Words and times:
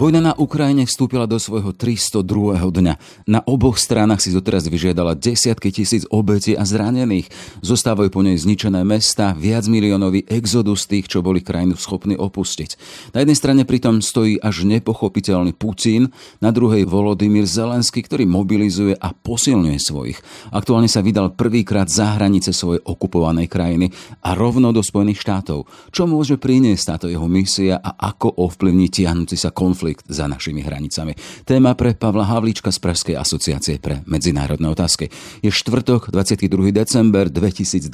Vojna 0.00 0.24
na 0.24 0.32
Ukrajine 0.32 0.88
vstúpila 0.88 1.28
do 1.28 1.36
svojho 1.36 1.76
302. 1.76 2.24
dňa. 2.56 2.96
Na 3.28 3.44
oboch 3.44 3.76
stranách 3.76 4.24
si 4.24 4.32
doteraz 4.32 4.64
vyžiadala 4.64 5.12
desiatky 5.12 5.68
tisíc 5.68 6.08
obetí 6.08 6.56
a 6.56 6.64
zranených. 6.64 7.28
Zostávajú 7.60 8.08
po 8.08 8.24
nej 8.24 8.40
zničené 8.40 8.80
mesta, 8.80 9.36
viac 9.36 9.68
miliónový 9.68 10.24
exodus 10.24 10.88
tých, 10.88 11.04
čo 11.04 11.20
boli 11.20 11.44
krajinu 11.44 11.76
schopní 11.76 12.16
opustiť. 12.16 12.80
Na 13.12 13.20
jednej 13.20 13.36
strane 13.36 13.62
pritom 13.68 14.00
stojí 14.00 14.40
až 14.40 14.64
nepochopiteľný 14.64 15.52
Putin, 15.52 16.08
na 16.40 16.48
druhej 16.48 16.88
Volodymyr 16.88 17.44
Zelensky, 17.44 18.00
ktorý 18.00 18.24
mobilizuje 18.24 18.96
a 18.96 19.12
posilňuje 19.12 19.76
svojich. 19.76 20.16
Aktuálne 20.48 20.88
sa 20.88 21.04
vydal 21.04 21.36
prvýkrát 21.36 21.92
za 21.92 22.16
hranice 22.16 22.56
svojej 22.56 22.80
okupovanej 22.88 23.52
krajiny 23.52 23.92
a 24.24 24.32
rovno 24.32 24.72
do 24.72 24.80
Spojených 24.80 25.20
štátov. 25.20 25.68
Čo 25.92 26.08
môže 26.08 26.40
priniesť 26.40 26.96
táto 26.96 27.06
jeho 27.12 27.28
misia 27.28 27.76
a 27.76 28.00
ako 28.00 28.48
ovplyvní 28.48 28.88
tiahnúci 28.88 29.36
sa 29.36 29.52
konflikt 29.52 29.89
konflikt 29.90 30.06
za 30.06 30.30
našimi 30.30 30.62
hranicami. 30.62 31.18
Téma 31.42 31.74
pre 31.74 31.98
Pavla 31.98 32.22
Havlíčka 32.22 32.70
z 32.70 32.78
Pražskej 32.78 33.18
asociácie 33.18 33.82
pre 33.82 34.06
medzinárodné 34.06 34.70
otázky. 34.70 35.10
Je 35.42 35.50
štvrtok, 35.50 36.14
22. 36.14 36.70
december 36.70 37.26
2022. 37.26 37.90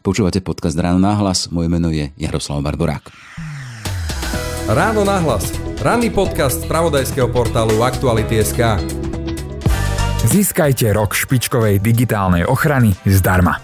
Počúvate 0.00 0.40
podcast 0.40 0.80
Ráno 0.80 0.96
náhlas. 0.96 1.52
Moje 1.52 1.68
meno 1.68 1.92
je 1.92 2.08
Jaroslav 2.16 2.64
Barborák. 2.64 3.04
Ráno 4.64 5.04
náhlas. 5.04 5.52
Ranný 5.84 6.08
podcast 6.08 6.64
z 6.64 6.68
pravodajského 6.72 7.28
portálu 7.28 7.84
Aktuality.sk. 7.84 8.80
Získajte 10.24 10.88
rok 10.96 11.12
špičkovej 11.12 11.84
digitálnej 11.84 12.48
ochrany 12.48 12.96
zdarma. 13.04 13.63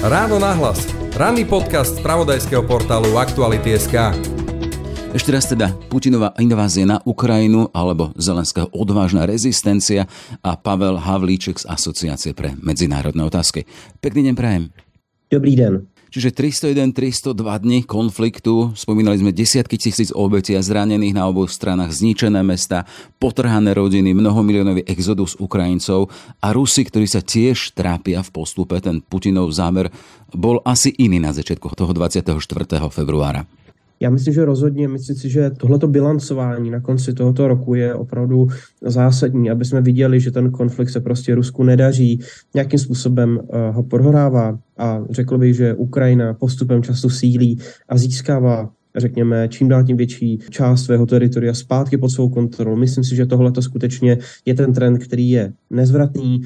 Ráno 0.00 0.40
nahlas 0.40 0.88
Ranný 1.12 1.44
podcast 1.44 1.92
z 1.92 2.00
pravodajského 2.00 2.64
portálu 2.64 3.20
Aktuality.sk. 3.20 4.16
Ešte 5.12 5.28
raz 5.28 5.44
teda 5.44 5.76
Putinová 5.92 6.32
invázia 6.40 6.88
na 6.88 7.04
Ukrajinu 7.04 7.68
alebo 7.76 8.08
Zelenského 8.16 8.72
odvážna 8.72 9.28
rezistencia 9.28 10.08
a 10.40 10.56
Pavel 10.56 10.96
Havlíček 10.96 11.60
z 11.60 11.68
Asociácie 11.68 12.32
pre 12.32 12.56
medzinárodné 12.64 13.20
otázky. 13.28 13.68
Pekný 14.00 14.32
deň 14.32 14.34
prajem. 14.40 14.72
Dobrý 15.28 15.52
den. 15.52 15.89
Čiže 16.10 16.34
301, 16.34 16.90
302 16.90 17.38
dní 17.38 17.86
konfliktu, 17.86 18.74
spomínali 18.74 19.22
sme 19.22 19.30
desiatky 19.30 19.78
tisíc 19.78 20.10
obetí 20.10 20.58
a 20.58 20.62
zranených 20.62 21.14
na 21.14 21.30
oboch 21.30 21.46
stranách, 21.46 21.94
zničené 21.94 22.42
mesta, 22.42 22.82
potrhané 23.22 23.70
rodiny, 23.78 24.10
mnohomilionový 24.18 24.90
exodus 24.90 25.38
Ukrajincov 25.38 26.10
a 26.42 26.50
Rusi, 26.50 26.82
ktorí 26.82 27.06
sa 27.06 27.22
tiež 27.22 27.78
trápia 27.78 28.26
v 28.26 28.30
postupe. 28.34 28.74
Ten 28.82 29.06
Putinov 29.06 29.54
zámer 29.54 29.86
bol 30.34 30.58
asi 30.66 30.90
iný 30.98 31.22
na 31.22 31.30
začiatku 31.30 31.78
toho 31.78 31.94
24. 31.94 32.34
februára. 32.90 33.46
Já 34.02 34.10
myslím, 34.10 34.34
že 34.34 34.44
rozhodně, 34.44 34.88
myslím 34.88 35.16
si, 35.16 35.30
že 35.30 35.50
tohleto 35.50 35.88
bilancování 35.88 36.70
na 36.70 36.80
konci 36.80 37.12
tohoto 37.12 37.48
roku 37.48 37.74
je 37.74 37.94
opravdu 37.94 38.48
zásadní, 38.80 39.50
aby 39.50 39.64
jsme 39.64 39.80
viděli, 39.80 40.20
že 40.20 40.30
ten 40.30 40.50
konflikt 40.50 40.90
se 40.90 41.00
prostě 41.00 41.34
Rusku 41.34 41.62
nedaří, 41.62 42.20
nějakým 42.54 42.78
způsobem 42.78 43.38
uh, 43.38 43.74
ho 43.74 43.82
prohrává 43.82 44.58
a 44.78 45.04
řekl 45.10 45.38
bych, 45.38 45.56
že 45.56 45.74
Ukrajina 45.74 46.34
postupem 46.34 46.82
času 46.82 47.10
sílí 47.10 47.58
a 47.88 47.98
získává 47.98 48.70
řekněme, 48.96 49.48
čím 49.48 49.68
dál 49.68 49.84
tím 49.84 49.96
větší 49.96 50.38
část 50.50 50.84
svého 50.84 51.06
teritoria 51.06 51.54
zpátky 51.54 51.98
pod 51.98 52.08
svou 52.08 52.28
kontrolu. 52.28 52.76
Myslím 52.76 53.04
si, 53.04 53.16
že 53.16 53.26
tohle 53.26 53.52
to 53.52 53.62
skutečně 53.62 54.18
je 54.44 54.54
ten 54.54 54.72
trend, 54.72 54.98
který 54.98 55.30
je 55.30 55.52
nezvratný. 55.70 56.40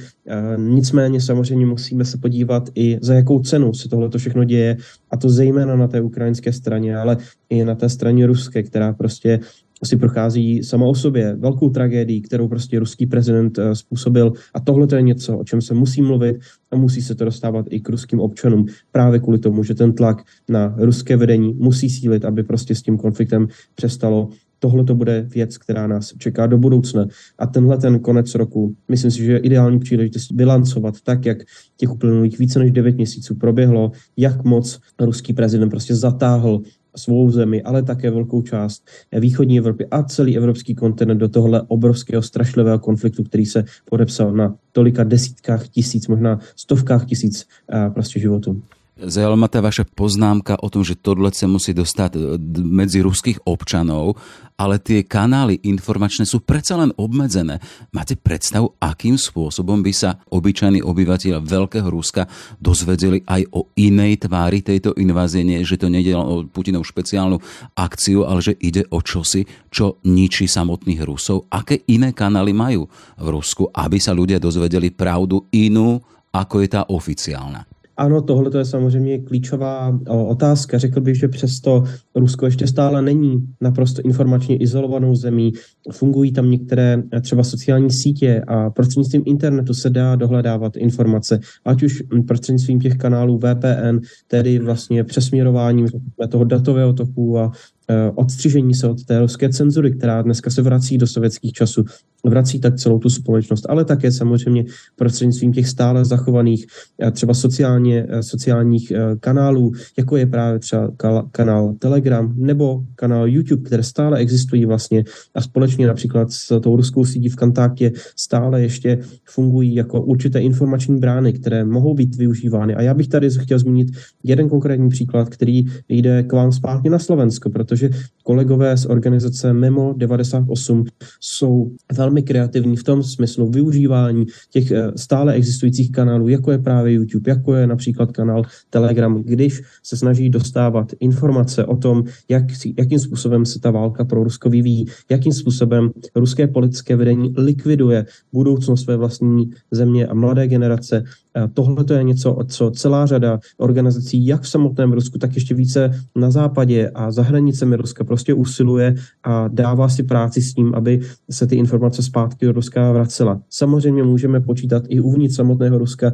Nicméně 0.56 1.20
samozřejmě 1.20 1.66
musíme 1.66 2.04
se 2.04 2.18
podívat 2.18 2.68
i 2.74 2.98
za 3.02 3.14
jakou 3.14 3.40
cenu 3.40 3.74
se 3.74 3.88
tohle 3.88 4.08
to 4.08 4.18
všechno 4.18 4.44
děje, 4.44 4.76
a 5.10 5.16
to 5.16 5.30
zejména 5.30 5.76
na 5.76 5.88
té 5.88 6.00
ukrajinské 6.00 6.52
straně, 6.52 6.96
ale 6.96 7.16
i 7.50 7.64
na 7.64 7.74
té 7.74 7.88
straně 7.88 8.26
ruské, 8.26 8.62
která 8.62 8.92
prostě 8.92 9.40
si 9.84 9.96
prochází 9.96 10.64
sama 10.64 10.86
o 10.86 10.94
sobě 10.94 11.36
velkou 11.36 11.68
tragédií, 11.68 12.22
kterou 12.22 12.48
prostě 12.48 12.78
ruský 12.78 13.06
prezident 13.06 13.58
eh, 13.58 13.74
způsobil. 13.74 14.32
A 14.54 14.60
tohle 14.60 14.86
to 14.86 14.96
je 14.96 15.02
něco, 15.02 15.38
o 15.38 15.44
čem 15.44 15.60
se 15.60 15.74
musí 15.74 16.02
mluvit 16.02 16.36
a 16.70 16.76
musí 16.76 17.02
se 17.02 17.14
to 17.14 17.24
dostávat 17.24 17.66
i 17.70 17.80
k 17.80 17.88
ruským 17.88 18.20
občanům. 18.20 18.66
Právě 18.92 19.20
kvůli 19.20 19.38
tomu, 19.38 19.62
že 19.62 19.74
ten 19.74 19.92
tlak 19.92 20.22
na 20.48 20.74
ruské 20.78 21.16
vedení 21.16 21.54
musí 21.54 21.90
sílit, 21.90 22.24
aby 22.24 22.42
prostě 22.42 22.74
s 22.74 22.82
tím 22.82 22.98
konfliktem 22.98 23.48
přestalo 23.74 24.28
tohle 24.64 24.84
to 24.84 24.94
bude 24.94 25.26
věc, 25.34 25.58
která 25.58 25.86
nás 25.86 26.14
čeká 26.18 26.46
do 26.46 26.58
budoucna. 26.58 27.06
A 27.38 27.46
tenhle 27.46 27.78
ten 27.78 28.00
konec 28.00 28.34
roku, 28.34 28.74
myslím 28.88 29.10
si, 29.10 29.24
že 29.24 29.32
je 29.32 29.38
ideální 29.38 29.78
příležitost 29.78 30.32
bilancovat 30.32 30.94
tak, 31.00 31.26
jak 31.26 31.38
těch 31.76 31.92
uplynulých 31.92 32.38
více 32.38 32.58
než 32.58 32.70
9 32.70 32.96
měsíců 32.96 33.34
proběhlo, 33.34 33.92
jak 34.16 34.44
moc 34.44 34.80
ruský 35.00 35.32
prezident 35.32 35.70
prostě 35.70 35.94
zatáhl 35.94 36.62
svou 36.96 37.30
zemi, 37.30 37.62
ale 37.62 37.82
také 37.82 38.10
velkou 38.10 38.42
část 38.42 38.86
východní 39.12 39.58
Evropy 39.58 39.86
a 39.90 40.02
celý 40.02 40.36
evropský 40.36 40.74
kontinent 40.74 41.20
do 41.20 41.28
tohle 41.28 41.62
obrovského 41.68 42.22
strašlivého 42.22 42.78
konfliktu, 42.78 43.24
který 43.24 43.46
se 43.46 43.64
podepsal 43.84 44.32
na 44.32 44.54
tolika 44.72 45.04
desítkách 45.04 45.68
tisíc, 45.68 46.08
možná 46.08 46.38
stovkách 46.56 47.06
tisíc 47.06 47.46
prostě 47.94 48.20
životů. 48.20 48.62
Zaujala 48.94 49.34
ma 49.34 49.50
tá 49.50 49.58
vaša 49.58 49.82
poznámka 49.90 50.54
o 50.62 50.70
tom, 50.70 50.86
že 50.86 50.94
tohle 50.94 51.26
sa 51.34 51.50
musí 51.50 51.74
dostať 51.74 52.14
e, 52.14 52.18
medzi 52.62 53.02
ruských 53.02 53.42
občanov, 53.42 54.14
ale 54.54 54.78
tie 54.78 55.02
kanály 55.02 55.58
informačné 55.66 56.22
sú 56.22 56.38
predsa 56.38 56.78
len 56.78 56.94
obmedzené. 56.94 57.58
Máte 57.90 58.14
predstavu, 58.14 58.78
akým 58.78 59.18
spôsobom 59.18 59.82
by 59.82 59.90
sa 59.90 60.22
obyčajní 60.30 60.78
obyvateľ 60.78 61.42
Veľkého 61.42 61.90
Ruska 61.90 62.30
dozvedeli 62.62 63.18
aj 63.26 63.50
o 63.50 63.66
inej 63.74 64.30
tvári 64.30 64.62
tejto 64.62 64.94
invázie, 64.94 65.42
nie, 65.42 65.66
že 65.66 65.74
to 65.74 65.90
nejde 65.90 66.14
o 66.14 66.46
Putinov 66.46 66.86
špeciálnu 66.86 67.42
akciu, 67.74 68.30
ale 68.30 68.46
že 68.46 68.54
ide 68.62 68.86
o 68.94 69.02
čosi, 69.02 69.42
čo 69.74 69.98
ničí 70.06 70.46
samotných 70.46 71.02
Rusov. 71.02 71.50
Aké 71.50 71.82
iné 71.90 72.14
kanály 72.14 72.54
majú 72.54 72.86
v 73.18 73.26
Rusku, 73.26 73.66
aby 73.74 73.98
sa 73.98 74.14
ľudia 74.14 74.38
dozvedeli 74.38 74.94
pravdu 74.94 75.50
inú, 75.50 75.98
ako 76.30 76.62
je 76.62 76.68
tá 76.70 76.86
oficiálna? 76.86 77.73
Ano, 77.96 78.22
tohle 78.22 78.50
je 78.58 78.64
samozřejmě 78.64 79.18
klíčová 79.18 79.98
otázka. 80.08 80.78
Řekl 80.78 81.00
bych, 81.00 81.16
že 81.16 81.28
přesto 81.28 81.84
Rusko 82.14 82.46
ještě 82.46 82.66
stále 82.66 83.02
není 83.02 83.46
naprosto 83.60 84.02
informačně 84.02 84.56
izolovanou 84.56 85.14
zemí. 85.14 85.52
Fungují 85.92 86.32
tam 86.32 86.50
některé 86.50 87.02
eh, 87.12 87.20
třeba 87.20 87.44
sociální 87.44 87.90
sítě 87.90 88.42
a 88.46 88.70
prostřednictvím 88.70 89.22
internetu 89.26 89.74
se 89.74 89.90
dá 89.90 90.16
dohledávat 90.16 90.76
informace, 90.76 91.40
ať 91.64 91.82
už 91.82 92.02
prostřednictvím 92.26 92.80
těch 92.80 92.96
kanálů 92.96 93.38
VPN, 93.38 93.98
tedy 94.26 94.58
vlastně 94.58 95.04
přesměrováním 95.04 95.86
toho 96.30 96.44
datového 96.44 96.92
toku 96.92 97.38
a 97.38 97.52
Eh, 97.52 97.73
odstřižení 98.14 98.74
se 98.74 98.88
od 98.88 99.04
té 99.04 99.18
ruské 99.18 99.48
cenzury, 99.48 99.92
která 99.92 100.22
dneska 100.22 100.50
se 100.50 100.62
vrací 100.62 100.98
do 100.98 101.06
sovětských 101.06 101.52
časů, 101.52 101.84
vrací 102.24 102.60
tak 102.60 102.76
celou 102.76 102.98
tu 102.98 103.10
společnost, 103.10 103.66
ale 103.68 103.84
také 103.84 104.12
samozřejmě 104.12 104.64
prostřednictvím 104.96 105.52
těch 105.52 105.68
stále 105.68 106.04
zachovaných 106.04 106.66
eh, 107.02 107.10
třeba 107.10 107.34
sociálně, 107.34 108.06
eh, 108.08 108.22
sociálních 108.22 108.92
kanálů, 109.20 109.72
jako 109.98 110.16
je 110.16 110.26
právě 110.26 110.58
třeba 110.58 110.92
kanál 111.32 111.74
Telegram 111.78 112.34
nebo 112.36 112.84
kanál 112.96 113.28
YouTube, 113.28 113.62
které 113.62 113.82
stále 113.82 114.18
existují 114.18 114.66
vlastně 114.66 115.04
a 115.34 115.40
společně 115.40 115.86
například 115.86 116.32
s 116.32 116.60
tou 116.60 116.76
ruskou 116.76 117.04
sítí 117.04 117.28
v 117.28 117.36
kontaktě 117.36 117.92
stále 118.16 118.62
ještě 118.62 118.98
fungují 119.24 119.74
jako 119.74 120.02
určité 120.02 120.40
informační 120.40 120.98
brány, 120.98 121.32
které 121.32 121.64
mohou 121.64 121.94
být 121.94 122.16
využívány. 122.16 122.74
A 122.74 122.82
já 122.82 122.94
bych 122.94 123.08
tady 123.08 123.30
chtěl 123.30 123.58
zmínit 123.58 123.88
jeden 124.22 124.48
konkrétní 124.48 124.88
příklad, 124.88 125.28
který 125.28 125.64
jde 125.88 126.22
k 126.22 126.32
vám 126.32 126.52
zpátky 126.52 126.90
na 126.90 126.98
Slovensko, 126.98 127.50
protože 127.50 127.73
protože 127.74 127.90
kolegové 128.22 128.76
z 128.76 128.86
organizace 128.86 129.52
Memo 129.52 129.94
98 129.96 130.84
jsou 131.20 131.70
velmi 131.92 132.22
kreativní 132.22 132.76
v 132.76 132.82
tom 132.82 133.02
smyslu 133.02 133.50
využívání 133.50 134.26
těch 134.50 134.70
eh, 134.70 134.92
stále 134.96 135.32
existujících 135.32 135.92
kanálů, 135.92 136.28
jako 136.28 136.52
je 136.52 136.58
právě 136.58 136.92
YouTube, 136.92 137.30
jako 137.30 137.54
je 137.54 137.66
například 137.66 138.12
kanál 138.12 138.42
Telegram, 138.70 139.22
když 139.22 139.62
se 139.82 139.96
snaží 139.96 140.30
dostávat 140.30 140.92
informace 141.00 141.64
o 141.64 141.76
tom, 141.76 142.04
jak, 142.28 142.44
jakým 142.78 142.98
způsobem 142.98 143.46
se 143.46 143.60
ta 143.60 143.70
válka 143.70 144.04
pro 144.04 144.24
Rusko 144.24 144.50
vyvíjí, 144.50 144.86
jakým 145.10 145.32
způsobem 145.32 145.90
ruské 146.14 146.46
politické 146.46 146.96
vedení 146.96 147.34
likviduje 147.36 148.06
budoucnost 148.32 148.82
své 148.82 148.96
vlastní 148.96 149.50
země 149.70 150.06
a 150.06 150.14
mladé 150.14 150.48
generace. 150.48 151.04
Tohle 151.54 151.84
to 151.84 151.94
je 151.94 152.02
něco, 152.02 152.38
co 152.48 152.70
celá 152.70 153.06
řada 153.06 153.38
organizací, 153.58 154.26
jak 154.26 154.42
v 154.42 154.48
samotném 154.48 154.92
Rusku, 154.92 155.18
tak 155.18 155.34
ještě 155.34 155.54
více 155.54 155.90
na 156.16 156.30
západě 156.30 156.90
a 156.94 157.10
za 157.10 157.22
hranicemi 157.22 157.76
Ruska 157.76 158.04
prostě 158.04 158.34
usiluje 158.34 158.94
a 159.24 159.48
dává 159.48 159.88
si 159.88 160.02
práci 160.02 160.42
s 160.42 160.54
tím, 160.54 160.74
aby 160.74 161.00
se 161.30 161.46
ty 161.46 161.56
informace 161.56 162.02
zpátky 162.02 162.46
do 162.46 162.52
Ruska 162.52 162.92
vracela. 162.92 163.40
Samozřejmě 163.50 164.02
můžeme 164.02 164.40
počítat 164.40 164.82
i 164.88 165.00
uvnitř 165.00 165.34
samotného 165.34 165.78
Ruska 165.78 166.12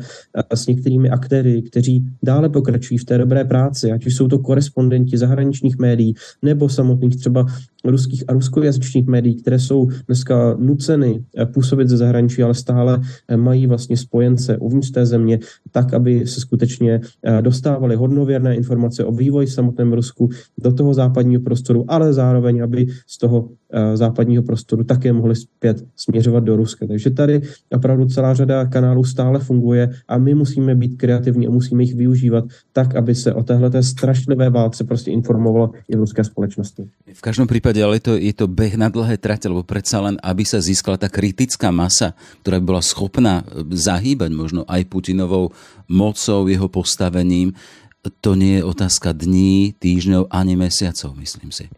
s 0.54 0.66
některými 0.66 1.10
aktéry, 1.10 1.62
kteří 1.62 2.06
dále 2.22 2.48
pokračují 2.48 2.98
v 2.98 3.04
té 3.04 3.18
dobré 3.18 3.44
práci, 3.44 3.92
ať 3.92 4.06
už 4.06 4.16
jsou 4.16 4.28
to 4.28 4.38
korespondenti 4.38 5.18
zahraničních 5.18 5.78
médií 5.78 6.14
nebo 6.42 6.68
samotných 6.68 7.16
třeba 7.16 7.46
ruských 7.84 8.24
a 8.28 8.32
ruskojazyčních 8.32 9.06
médií, 9.06 9.34
které 9.34 9.58
jsou 9.58 9.88
dneska 10.06 10.56
nuceny 10.58 11.24
působit 11.54 11.88
ze 11.88 11.96
zahraničí, 11.96 12.42
ale 12.42 12.54
stále 12.54 13.00
mají 13.36 13.66
vlastně 13.66 13.96
spojence 13.96 14.58
uvnitř 14.58 14.90
té 14.90 15.06
země, 15.06 15.38
tak, 15.70 15.94
aby 15.94 16.26
se 16.26 16.40
skutečně 16.40 17.00
dostávali 17.40 17.96
hodnověrné 17.96 18.56
informace 18.56 19.04
o 19.04 19.12
vývoji 19.12 19.46
v 19.46 19.52
samotném 19.52 19.92
Rusku 19.92 20.28
do 20.58 20.72
toho 20.72 20.94
západního 20.94 21.42
prostoru, 21.42 21.84
ale 21.88 22.12
zároveň, 22.12 22.62
aby 22.62 22.86
z 23.06 23.18
toho 23.18 23.48
Eh, 23.50 23.59
západního 23.94 24.42
prostoru 24.42 24.84
také 24.84 25.12
mohli 25.12 25.36
zpět 25.36 25.84
směřovat 25.96 26.44
do 26.44 26.56
Ruska. 26.56 26.86
Takže 26.86 27.10
tady 27.10 27.40
opravdu 27.70 28.06
celá 28.06 28.34
řada 28.34 28.66
kanálů 28.66 29.04
stále 29.04 29.38
funguje 29.38 29.90
a 30.08 30.18
my 30.18 30.34
musíme 30.34 30.74
být 30.74 30.96
kreativní 30.96 31.46
a 31.46 31.50
musíme 31.50 31.82
jich 31.82 31.94
využívat 31.94 32.44
tak, 32.72 32.94
aby 32.94 33.14
se 33.14 33.34
o 33.34 33.42
téhle 33.42 33.82
strašlivé 33.82 34.50
válce 34.50 34.84
prostě 34.84 35.10
informovalo 35.10 35.70
i 35.88 35.96
v 35.96 35.98
ruské 35.98 36.24
společnosti. 36.24 36.88
V 37.12 37.20
každém 37.20 37.46
případě 37.46 37.84
ale 37.84 38.00
to, 38.00 38.16
je 38.16 38.32
to 38.32 38.46
beh 38.48 38.74
na 38.74 38.88
dlhé 38.88 39.16
trate, 39.16 39.48
lebo 39.48 39.62
predsa 39.62 40.00
len, 40.00 40.16
aby 40.22 40.44
se 40.44 40.62
získala 40.62 40.96
ta 40.96 41.08
kritická 41.08 41.70
masa, 41.70 42.14
která 42.42 42.60
by 42.60 42.64
byla 42.66 42.82
schopná 42.82 43.44
eh, 43.46 43.64
zahýbať 43.70 44.30
možno 44.32 44.64
aj 44.66 44.84
Putinovou 44.84 45.50
mocou, 45.88 46.46
jeho 46.46 46.68
postavením, 46.68 47.52
to 48.20 48.32
nie 48.32 48.60
je 48.60 48.64
otázka 48.64 49.12
dní, 49.12 49.76
týždňov 49.76 50.32
ani 50.32 50.56
mesiacov, 50.56 51.12
myslím 51.20 51.52
si. 51.52 51.68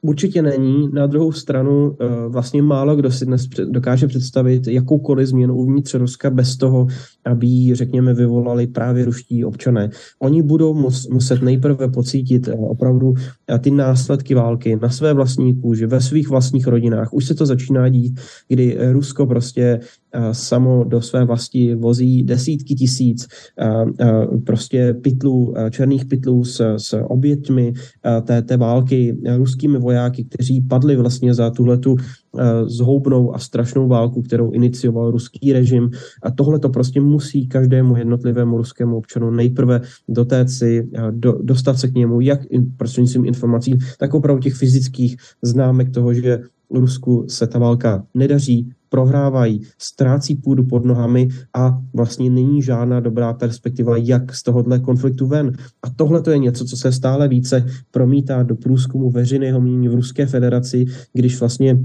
Určitě 0.00 0.42
není. 0.42 0.88
Na 0.92 1.06
druhou 1.06 1.32
stranu 1.32 1.96
eh, 2.00 2.28
vlastně 2.28 2.62
málo 2.62 2.96
kdo 2.96 3.10
si 3.10 3.26
dnes 3.26 3.46
dokáže 3.46 4.06
představit 4.06 4.66
jakoukoliv 4.66 5.28
změnu 5.28 5.56
uvnitř 5.56 5.94
Ruska 5.94 6.30
bez 6.30 6.56
toho, 6.56 6.86
aby 7.28 7.46
ji, 7.46 7.74
řekněme, 7.74 8.14
vyvolali 8.14 8.66
právě 8.66 9.04
ruští 9.04 9.44
občané. 9.44 9.90
Oni 10.18 10.42
budou 10.42 10.74
muset 11.10 11.42
nejprve 11.42 11.88
pocítit 11.88 12.48
eh, 12.48 12.52
opravdu 12.52 13.14
eh, 13.48 13.58
ty 13.58 13.70
následky 13.70 14.34
války 14.34 14.78
na 14.82 14.90
své 14.90 15.12
vlastní 15.12 15.60
kůži, 15.60 15.86
ve 15.86 16.00
svých 16.00 16.28
vlastních 16.28 16.66
rodinách. 16.66 17.12
Už 17.12 17.24
se 17.24 17.34
to 17.34 17.46
začíná 17.46 17.88
dít, 17.88 18.20
kdy 18.48 18.78
Rusko 18.92 19.26
prostě 19.26 19.80
samo 20.32 20.84
do 20.84 21.00
své 21.00 21.24
vlasti 21.24 21.74
vozí 21.74 22.22
desítky 22.22 22.74
tisíc 22.74 23.28
prostě 24.46 24.94
pytlů, 24.94 25.54
černých 25.70 26.04
pytlů 26.04 26.44
s, 26.44 26.76
s 26.76 27.02
oběťmi 27.02 27.72
té, 28.22 28.42
té 28.42 28.56
války 28.56 29.16
ruskými 29.36 29.78
vojáky, 29.78 30.24
kteří 30.24 30.60
padli 30.60 30.96
vlastně 30.96 31.34
za 31.34 31.50
tuhletu 31.50 31.96
zhoubnou 32.66 33.34
a 33.34 33.38
strašnou 33.38 33.88
válku, 33.88 34.22
kterou 34.22 34.50
inicioval 34.50 35.10
ruský 35.10 35.52
režim. 35.52 35.90
A 36.22 36.30
tohle 36.30 36.58
to 36.58 36.68
prostě 36.68 37.00
musí 37.00 37.48
každému 37.48 37.96
jednotlivému 37.96 38.56
ruskému 38.56 38.96
občanu 38.96 39.30
nejprve 39.30 39.80
dotéct 40.08 40.58
si, 40.58 40.90
do, 41.10 41.38
dostat 41.42 41.78
se 41.78 41.88
k 41.88 41.94
němu, 41.94 42.20
jak 42.20 42.40
prostřednictvím 42.76 43.24
informací, 43.24 43.78
tak 43.98 44.14
opravdu 44.14 44.42
těch 44.42 44.54
fyzických 44.54 45.16
známek 45.42 45.90
toho, 45.90 46.14
že 46.14 46.38
Rusku 46.70 47.24
se 47.28 47.46
ta 47.46 47.58
válka 47.58 48.06
nedaří, 48.14 48.70
prohrávají, 48.88 49.60
ztrácí 49.78 50.34
půdu 50.34 50.64
pod 50.64 50.84
nohami 50.84 51.28
a 51.54 51.80
vlastně 51.94 52.30
není 52.30 52.62
žádná 52.62 53.00
dobrá 53.00 53.32
perspektiva, 53.32 53.96
jak 53.96 54.34
z 54.34 54.42
tohohle 54.42 54.78
konfliktu 54.78 55.26
ven. 55.26 55.52
A 55.82 55.90
tohle 55.90 56.22
to 56.22 56.30
je 56.30 56.38
něco, 56.38 56.64
co 56.64 56.76
se 56.76 56.92
stále 56.92 57.28
více 57.28 57.66
promítá 57.90 58.42
do 58.42 58.56
průzkumu 58.56 59.10
veřejného 59.10 59.60
mínění 59.60 59.88
v 59.88 59.94
Ruské 59.94 60.26
federaci, 60.26 60.84
když 61.12 61.40
vlastně 61.40 61.78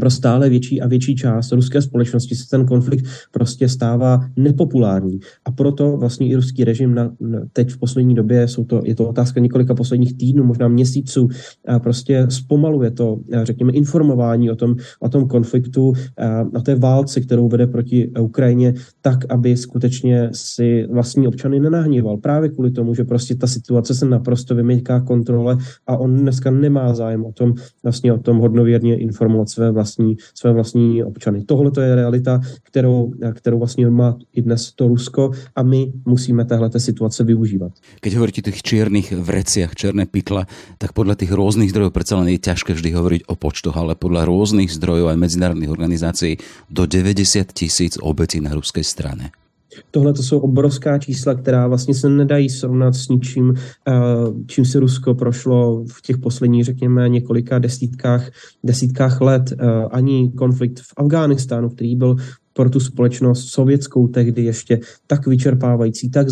pro 0.00 0.10
stále 0.10 0.48
větší 0.48 0.80
a 0.80 0.86
větší 0.86 1.16
část 1.16 1.52
ruské 1.52 1.82
společnosti 1.82 2.34
se 2.34 2.48
ten 2.48 2.66
konflikt 2.66 3.06
prostě 3.32 3.68
stává 3.68 4.20
nepopulární. 4.36 5.20
A 5.44 5.50
proto 5.50 5.96
vlastně 5.96 6.28
i 6.28 6.34
ruský 6.34 6.64
režim 6.64 6.94
na, 6.94 7.12
na, 7.20 7.40
teď 7.52 7.70
v 7.70 7.78
poslední 7.78 8.14
době, 8.14 8.48
jsou 8.48 8.64
to, 8.64 8.82
je 8.84 8.94
to 8.94 9.08
otázka 9.08 9.40
několika 9.40 9.74
posledních 9.74 10.16
týdnů, 10.16 10.44
možná 10.44 10.68
měsíců, 10.68 11.28
a 11.68 11.78
prostě 11.78 12.26
zpomaluje 12.28 12.90
to, 12.90 13.20
řekněme, 13.42 13.72
informování 13.72 14.50
o 14.50 14.56
tom, 14.56 14.76
o 15.00 15.08
tom 15.08 15.28
konfliktu, 15.28 15.92
a, 16.18 16.44
o 16.58 16.60
té 16.60 16.74
válce, 16.74 17.20
kterou 17.20 17.48
vede 17.48 17.66
proti 17.66 18.12
Ukrajině, 18.20 18.74
tak, 19.00 19.18
aby 19.28 19.56
skutečně 19.56 20.30
si 20.32 20.86
vlastní 20.90 21.28
občany 21.28 21.60
nenahníval. 21.60 22.16
Právě 22.16 22.48
kvůli 22.48 22.70
tomu, 22.70 22.94
že 22.94 23.04
prostě 23.04 23.34
ta 23.34 23.46
situace 23.46 23.94
se 23.94 24.06
naprosto 24.06 24.54
vymyká 24.54 25.00
kontrole 25.00 25.56
a 25.86 25.96
on 25.96 26.16
dneska 26.16 26.50
nemá 26.50 26.94
zájem 26.94 27.24
o 27.24 27.32
tom, 27.32 27.54
vlastně 27.82 28.12
o 28.12 28.18
tom 28.18 28.38
hodnověrně 28.38 28.96
informovat 28.96 29.48
své 29.48 29.72
vlastní, 29.78 30.16
své 30.34 30.52
vlastní 30.52 31.04
občany. 31.04 31.44
Tohle 31.46 31.70
to 31.70 31.80
je 31.80 31.94
realita, 31.94 32.40
kterou, 32.62 33.12
kterou 33.34 33.58
vlastně 33.58 33.90
má 33.90 34.18
i 34.34 34.42
dnes 34.42 34.72
to 34.74 34.88
Rusko 34.88 35.30
a 35.56 35.62
my 35.62 35.92
musíme 36.06 36.44
téhle 36.44 36.70
situace 36.76 37.24
využívat. 37.24 37.72
Keď 38.00 38.14
hovoríte 38.14 38.40
o 38.40 38.44
těch 38.50 38.62
čiernych 38.62 39.12
vreciach, 39.12 39.74
černé 39.74 40.06
pytle, 40.06 40.46
tak 40.78 40.92
podle 40.92 41.14
těch 41.14 41.32
různých 41.32 41.70
zdrojů 41.70 41.90
přece 41.90 42.14
len 42.14 42.28
je 42.28 42.38
ťažké 42.38 42.72
vždy 42.74 42.90
hovoriť 42.90 43.22
o 43.26 43.36
počtoch, 43.36 43.76
ale 43.76 43.94
podle 43.94 44.24
různých 44.24 44.72
zdrojů 44.72 45.08
a 45.08 45.16
medzinárodných 45.16 45.70
organizací 45.70 46.36
do 46.70 46.86
90 46.86 47.52
tisíc 47.52 47.98
obetí 48.02 48.40
na 48.40 48.54
ruské 48.54 48.84
straně. 48.84 49.30
Tohle 49.90 50.12
to 50.12 50.22
jsou 50.22 50.38
obrovská 50.38 50.98
čísla, 50.98 51.34
která 51.34 51.66
vlastně 51.66 51.94
se 51.94 52.08
nedají 52.08 52.48
srovnat 52.48 52.94
s 52.94 53.08
ničím, 53.08 53.54
eh, 53.88 53.92
čím 54.46 54.64
se 54.64 54.80
Rusko 54.80 55.14
prošlo 55.14 55.84
v 55.84 56.02
těch 56.02 56.18
posledních, 56.18 56.64
řekněme, 56.64 57.08
několika 57.08 57.58
desítkách, 57.58 58.30
desítkách 58.64 59.20
let. 59.20 59.52
Eh, 59.52 59.84
ani 59.90 60.30
konflikt 60.30 60.80
v 60.80 60.92
Afghánistánu, 60.96 61.68
který 61.68 61.96
byl 61.96 62.16
pro 62.58 62.70
tu 62.70 62.80
společnost 62.80 63.48
sovětskou 63.48 64.08
tehdy 64.08 64.44
ještě 64.44 64.80
tak 65.06 65.26
vyčerpávající, 65.26 66.10
tak 66.10 66.26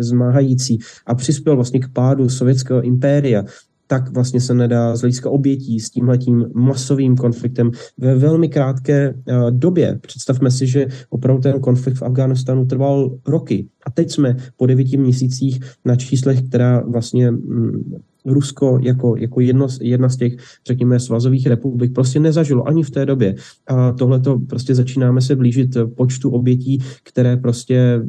zmáhající 0.00 0.78
a 1.06 1.14
přispěl 1.14 1.56
vlastně 1.56 1.80
k 1.80 1.92
pádu 1.92 2.28
sovětského 2.28 2.82
impéria, 2.82 3.44
tak 3.88 4.10
vlastně 4.10 4.40
se 4.40 4.54
nedá 4.54 4.96
z 4.96 5.00
hlediska 5.00 5.30
obětí 5.30 5.80
s 5.80 5.90
tímhletím 5.90 6.44
masovým 6.54 7.16
konfliktem 7.16 7.70
ve 7.98 8.14
velmi 8.14 8.48
krátké 8.48 9.14
eh, 9.14 9.34
době. 9.50 9.98
Představme 10.06 10.50
si, 10.50 10.66
že 10.66 10.86
opravdu 11.10 11.42
ten 11.42 11.60
konflikt 11.60 11.96
v 11.96 12.02
Afghánistánu 12.02 12.66
trval 12.66 13.18
roky. 13.26 13.66
A 13.86 13.90
teď 13.90 14.10
jsme 14.10 14.36
po 14.56 14.66
devíti 14.66 14.96
měsících 14.96 15.60
na 15.84 15.96
číslech, 15.96 16.42
která 16.42 16.80
vlastně 16.80 17.30
mm, 17.30 17.94
Rusko 18.28 18.78
jako, 18.82 19.16
jako 19.16 19.40
jedno, 19.40 19.66
jedna 19.80 20.08
z 20.08 20.16
těch, 20.16 20.36
řekněme, 20.66 21.00
svazových 21.00 21.46
republik 21.46 21.94
prostě 21.94 22.20
nezažilo 22.20 22.68
ani 22.68 22.82
v 22.82 22.90
té 22.90 23.06
době. 23.06 23.34
A 23.66 23.92
tohle 23.92 24.20
to 24.20 24.38
prostě 24.38 24.74
začínáme 24.74 25.20
se 25.20 25.36
blížit 25.36 25.76
počtu 25.96 26.30
obětí, 26.30 26.78
které 27.02 27.36
prostě 27.36 28.00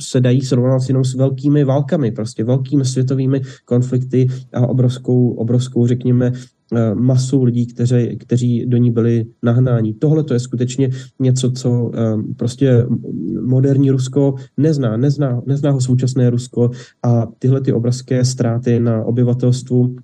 se 0.00 0.20
dají 0.20 0.40
srovnat 0.40 0.82
jenom 0.88 1.04
s 1.04 1.14
velkými 1.14 1.64
válkami, 1.64 2.12
prostě 2.12 2.44
velkými 2.44 2.84
světovými 2.84 3.40
konflikty 3.64 4.28
a 4.52 4.66
obrovskou, 4.66 5.30
obrovskou 5.30 5.86
řekněme, 5.86 6.32
masu 6.94 7.44
lidí, 7.44 7.66
kteři, 7.66 8.16
kteří 8.20 8.66
do 8.66 8.76
ní 8.76 8.90
byli 8.90 9.26
nahnáni. 9.42 9.94
Tohle 9.94 10.24
to 10.24 10.34
je 10.34 10.40
skutečně 10.40 10.90
něco, 11.18 11.50
co 11.50 11.90
eh, 11.94 12.34
prostě 12.36 12.86
moderní 13.40 13.90
Rusko 13.90 14.34
nezná. 14.56 14.96
Nezná, 14.96 15.42
nezná 15.46 15.70
ho 15.70 15.80
současné 15.80 16.30
Rusko 16.30 16.70
a 17.02 17.26
tyhle 17.38 17.60
ty 17.60 17.72
obrovské 17.72 18.24
ztráty 18.24 18.80
na 18.80 19.04
obyvatelstvu 19.04 19.96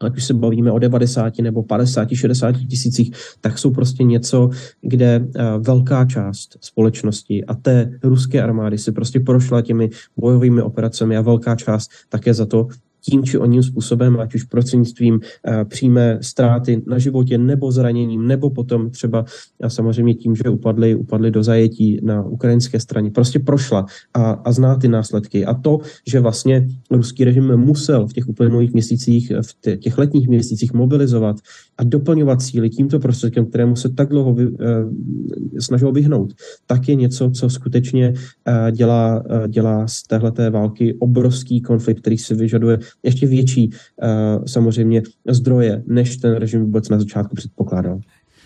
ať 0.00 0.16
už 0.16 0.24
se 0.24 0.34
bavíme 0.34 0.72
o 0.72 0.78
90 0.78 1.38
nebo 1.38 1.62
50, 1.62 2.08
60 2.14 2.52
tisících, 2.52 3.12
tak 3.40 3.58
jsou 3.58 3.70
prostě 3.70 4.04
něco, 4.04 4.50
kde 4.80 5.26
eh, 5.36 5.42
velká 5.58 6.04
část 6.04 6.58
společnosti 6.60 7.44
a 7.44 7.54
té 7.54 7.98
ruské 8.02 8.42
armády 8.42 8.78
si 8.78 8.92
prostě 8.92 9.20
prošla 9.20 9.62
těmi 9.62 9.90
bojovými 10.16 10.62
operacemi 10.62 11.16
a 11.16 11.20
velká 11.20 11.56
část 11.56 11.90
také 12.08 12.34
za 12.34 12.46
to 12.46 12.68
tím 13.10 13.24
či 13.24 13.38
oním 13.38 13.62
způsobem, 13.62 14.20
ať 14.20 14.34
už 14.34 14.44
prostřednictvím 14.44 15.20
přímé 15.64 16.18
ztráty 16.20 16.82
na 16.86 16.98
životě 16.98 17.38
nebo 17.38 17.72
zraněním, 17.72 18.26
nebo 18.26 18.50
potom 18.50 18.90
třeba 18.90 19.24
a 19.62 19.68
samozřejmě 19.68 20.14
tím, 20.14 20.36
že 20.36 20.48
upadli, 20.48 20.94
upadli 20.94 21.30
do 21.30 21.42
zajetí 21.42 22.00
na 22.02 22.22
ukrajinské 22.22 22.80
straně. 22.80 23.10
Prostě 23.10 23.38
prošla 23.38 23.86
a, 24.14 24.30
a 24.30 24.52
zná 24.52 24.76
ty 24.76 24.88
následky. 24.88 25.44
A 25.44 25.54
to, 25.54 25.78
že 26.06 26.20
vlastně 26.20 26.68
ruský 26.90 27.24
režim 27.24 27.56
musel 27.56 28.06
v 28.06 28.12
těch 28.12 28.28
uplynulých 28.28 28.72
měsících, 28.72 29.32
v 29.42 29.76
těch 29.78 29.98
letních 29.98 30.28
měsících 30.28 30.72
mobilizovat 30.72 31.36
a 31.78 31.84
doplňovat 31.84 32.42
síly 32.42 32.70
tímto 32.70 32.98
prostředkem, 32.98 33.46
kterému 33.46 33.76
se 33.76 33.88
tak 33.88 34.08
dlouho 34.08 34.34
vy, 34.34 34.48
eh, 34.60 35.60
snažil 35.60 35.92
vyhnout, 35.92 36.34
tak 36.66 36.88
je 36.88 36.94
něco, 36.94 37.30
co 37.30 37.50
skutečně 37.50 38.14
eh, 38.48 38.72
dělá, 38.72 39.22
eh, 39.30 39.48
dělá 39.48 39.86
z 39.86 40.02
téhleté 40.02 40.50
války 40.50 40.94
obrovský 40.98 41.60
konflikt, 41.60 42.00
který 42.00 42.18
si 42.18 42.34
vyžaduje 42.34 42.78
ještě 43.02 43.26
větší 43.26 43.70
eh, 43.70 44.08
samozřejmě 44.46 45.02
zdroje, 45.28 45.82
než 45.86 46.16
ten 46.16 46.34
režim 46.34 46.60
vůbec 46.60 46.88
na 46.88 46.98
začátku 46.98 47.36
předpokládal. 47.36 48.00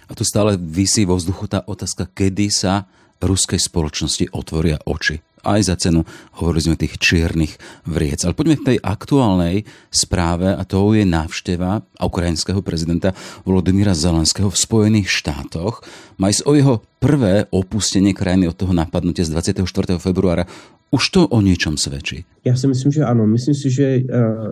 A 0.08 0.14
tu 0.14 0.24
stále 0.24 0.58
vysí 0.60 1.08
vo 1.08 1.16
vzduchu 1.16 1.48
tá 1.48 1.64
otázka, 1.64 2.04
kedy 2.04 2.52
sa 2.52 2.84
ruskej 3.22 3.56
spoločnosti 3.56 4.28
otvoria 4.34 4.76
oči 4.84 5.24
aj 5.42 5.60
za 5.66 5.74
cenu, 5.74 6.06
hovorili 6.38 6.62
sme 6.62 6.76
tých 6.78 6.98
čiernych 7.02 7.58
vriec. 7.82 8.22
Ale 8.22 8.34
poďme 8.34 8.56
k 8.58 8.66
tej 8.74 8.78
aktuálnej 8.78 9.66
správe 9.90 10.54
a 10.54 10.62
to 10.62 10.94
je 10.94 11.02
návšteva 11.02 11.82
ukrajinského 11.98 12.62
prezidenta 12.62 13.10
Volodymyra 13.42 13.92
Zelenského 13.92 14.48
v 14.48 14.58
Spojených 14.58 15.10
štátoch. 15.10 15.82
Ísť 16.22 16.46
o 16.46 16.52
jeho 16.54 16.74
prvé 17.02 17.50
opustenie 17.50 18.14
krajiny 18.14 18.46
od 18.46 18.56
toho 18.56 18.70
napadnutia 18.70 19.26
z 19.26 19.34
24. 19.34 19.98
februára. 19.98 20.46
Už 20.94 21.08
to 21.08 21.28
o 21.28 21.40
něčem 21.40 21.76
svědčí? 21.76 22.24
Já 22.44 22.56
si 22.56 22.66
myslím, 22.66 22.92
že 22.92 23.04
ano. 23.04 23.26
Myslím 23.26 23.54
si, 23.54 23.70
že 23.70 23.84
eh, 23.84 24.02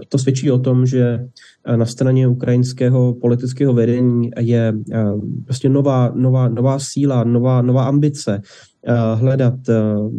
to 0.09 0.19
svědčí 0.19 0.51
o 0.51 0.59
tom, 0.59 0.87
že 0.87 1.29
eh, 1.65 1.77
na 1.77 1.87
straně 1.87 2.29
ukrajinského 2.29 3.15
politického 3.15 3.73
vedení 3.73 4.31
je 4.39 4.73
eh, 4.93 5.05
prostě 5.45 5.69
nová, 5.69 6.13
nová, 6.15 6.49
nová 6.49 6.79
síla, 6.79 7.25
nová, 7.25 7.63
nová 7.63 7.85
ambice 7.85 8.43
hledat 9.15 9.69
eh, 9.69 9.75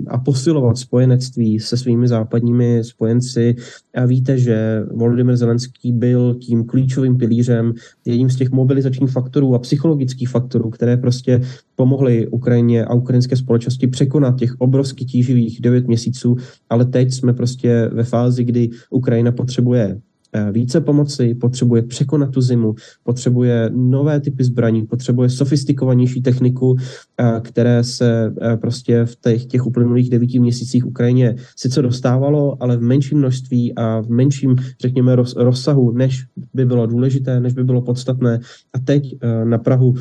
a 0.08 0.18
posilovat 0.18 0.78
spojenectví 0.78 1.60
se 1.60 1.78
svými 1.78 2.08
západními 2.08 2.84
spojenci. 2.84 3.56
A 3.96 4.06
víte, 4.06 4.38
že 4.38 4.84
Volodymyr 4.92 5.38
Zelenský 5.38 5.92
byl 5.92 6.36
tím 6.36 6.66
klíčovým 6.66 7.18
pilířem, 7.18 7.74
jedním 8.06 8.30
z 8.30 8.36
těch 8.36 8.52
mobilizačních 8.52 9.12
faktorů 9.12 9.56
a 9.56 9.60
psychologických 9.60 10.30
faktorů, 10.30 10.70
které 10.70 10.98
prostě 10.98 11.42
pomohly 11.76 12.28
Ukrajině 12.28 12.86
a 12.86 12.94
ukrajinské 12.94 13.36
společnosti 13.36 13.88
překonat 13.88 14.40
těch 14.40 14.56
obrovsky 14.58 15.06
tíživých 15.06 15.62
devět 15.62 15.88
měsíců, 15.88 16.36
ale 16.70 16.86
teď 16.86 17.14
jsme 17.14 17.34
prostě 17.34 17.90
ve 17.94 18.04
fázi, 18.04 18.44
kdy 18.44 18.70
Ukrajina 18.90 19.32
potřebuje 19.32 19.98
Eh, 19.98 20.11
více 20.52 20.82
pomoci, 20.82 21.36
potřebuje 21.36 21.82
překonat 21.82 22.32
tu 22.32 22.42
zimu, 22.42 22.76
potřebuje 23.04 23.70
nové 23.74 24.20
typy 24.20 24.44
zbraní, 24.44 24.86
potřebuje 24.86 25.30
sofistikovanější 25.30 26.22
techniku, 26.22 26.78
eh, 27.18 27.42
které 27.44 27.84
se 27.84 28.34
eh, 28.42 28.58
prostě 28.58 29.06
v 29.06 29.16
těch, 29.16 29.46
těch 29.46 29.66
uplynulých 29.66 30.10
devíti 30.10 30.40
měsících 30.40 30.86
Ukrajině 30.86 31.36
sice 31.56 31.82
dostávalo, 31.82 32.58
ale 32.64 32.78
v 32.78 32.82
menším 32.82 33.18
množství 33.18 33.76
a 33.76 34.02
v 34.02 34.10
menším, 34.10 34.56
řekněme, 34.82 35.16
rozsahu, 35.36 35.92
než 35.92 36.26
by 36.54 36.66
bylo 36.66 36.86
důležité, 36.86 37.40
než 37.40 37.54
by 37.54 37.64
bylo 37.64 37.82
podstatné. 37.82 38.40
A 38.74 38.80
teď 38.80 39.16
na 39.44 39.58
Prahu 39.58 39.96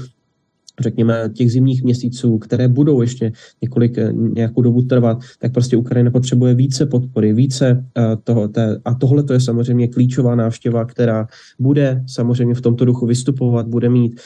řekněme, 0.81 1.31
těch 1.35 1.53
zimních 1.53 1.85
měsíců, 1.85 2.39
které 2.39 2.69
budou 2.69 3.01
ještě 3.01 3.33
několik 3.63 3.99
eh, 3.99 4.13
nějakou 4.13 4.63
dobu 4.63 4.83
trvat, 4.83 5.19
tak 5.39 5.53
prostě 5.53 5.77
Ukrajina 5.77 6.11
potřebuje 6.11 6.55
více 6.55 6.87
podpory, 6.87 7.33
více 7.33 7.85
uh, 7.97 8.05
toho. 8.25 8.49
Té, 8.49 8.81
a 8.85 8.95
tohle 8.95 9.23
to 9.23 9.33
je 9.33 9.41
samozřejmě 9.41 9.89
klíčová 9.89 10.35
návštěva, 10.35 10.85
která 10.85 11.27
bude 11.59 12.05
samozřejmě 12.07 12.55
v 12.55 12.61
tomto 12.61 12.85
duchu 12.85 13.07
vystupovat, 13.07 13.69
bude 13.69 13.89
mít 13.89 14.21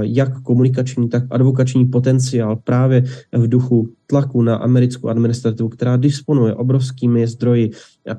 jak 0.00 0.42
komunikační, 0.42 1.08
tak 1.08 1.24
advokační 1.30 1.84
potenciál 1.84 2.56
právě 2.56 3.04
v 3.32 3.48
duchu 3.48 3.88
tlaku 4.10 4.42
na 4.42 4.56
americkou 4.56 5.08
administrativu, 5.08 5.68
která 5.68 5.96
disponuje 5.96 6.54
obrovskými 6.54 7.26
zdroji 7.26 7.70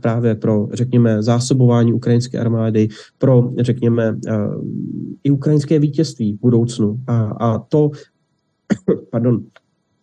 právě 0.02 0.36
pro, 0.36 0.68
řekněme, 0.74 1.24
zásobování 1.24 1.94
ukrajinské 1.94 2.40
armády, 2.40 2.88
pro, 3.18 3.52
řekněme, 3.60 4.18
i 5.24 5.32
ukrajinské 5.32 5.80
vítězství 5.80 6.34
v 6.34 6.40
budoucnu. 6.42 7.00
A, 7.08 7.22
a 7.22 7.60
to, 7.60 7.92
pardon, 9.12 9.44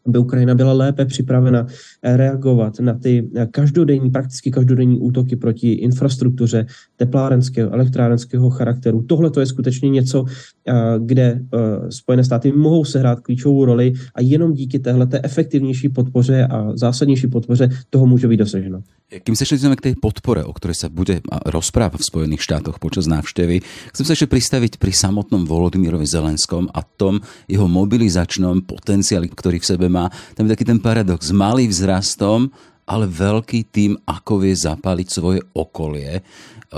aby 0.08 0.18
Ukrajina 0.18 0.54
byla 0.54 0.72
lépe 0.72 1.04
připravena 1.04 1.66
eh, 2.02 2.16
reagovat 2.16 2.80
na 2.80 2.94
ty 2.94 3.30
eh, 3.36 3.46
každodenní, 3.50 4.10
prakticky 4.10 4.50
každodenní 4.50 4.98
útoky 4.98 5.36
proti 5.36 5.72
infrastruktuře 5.72 6.66
teplárenského, 6.96 7.70
elektrárenského 7.70 8.50
charakteru. 8.50 9.02
Tohle 9.02 9.30
to 9.30 9.40
je 9.40 9.46
skutečně 9.46 9.90
něco, 9.90 10.24
eh, 10.68 10.72
kde 10.98 11.40
Spojené 11.88 12.24
státy 12.24 12.52
mohou 12.52 12.84
sehrát 12.84 13.20
klíčovou 13.20 13.64
roli 13.64 13.92
a 14.14 14.20
jenom 14.20 14.52
díky 14.52 14.78
téhle 14.78 15.08
efektivnější 15.22 15.88
podpoře 15.88 16.46
a 16.46 16.76
zásadnější 16.76 17.26
podpoře 17.26 17.68
toho 17.90 18.06
může 18.06 18.28
být 18.28 18.36
dosaženo. 18.36 18.82
Kým 19.08 19.32
sa 19.32 19.48
ešte 19.48 19.64
k 19.64 19.86
tej 19.88 19.94
podpore, 19.96 20.44
o 20.44 20.52
ktorej 20.52 20.84
sa 20.84 20.92
bude 20.92 21.24
rozprávať 21.48 22.04
v 22.04 22.08
Spojených 22.12 22.44
štátoch 22.44 22.76
počas 22.76 23.08
návštevy, 23.08 23.64
chcem 23.96 24.04
sa 24.04 24.12
ešte 24.12 24.28
pristaviť 24.28 24.76
pri 24.76 24.92
samotnom 24.92 25.48
Volodymyrovi 25.48 26.04
Zelenskom 26.04 26.68
a 26.76 26.84
tom 26.84 27.24
jeho 27.48 27.64
mobilizačnom 27.72 28.68
potenciáli, 28.68 29.32
ktorý 29.32 29.64
v 29.64 29.68
sebe 29.72 29.88
má. 29.88 30.12
Tam 30.36 30.44
je 30.44 30.52
taký 30.52 30.68
ten 30.68 30.76
paradox. 30.76 31.32
Malý 31.32 31.72
vzrastom, 31.72 32.52
ale 32.84 33.08
veľký 33.08 33.72
tým, 33.72 33.96
ako 34.04 34.44
vie 34.44 34.52
zapáliť 34.52 35.08
svoje 35.08 35.40
okolie. 35.56 36.20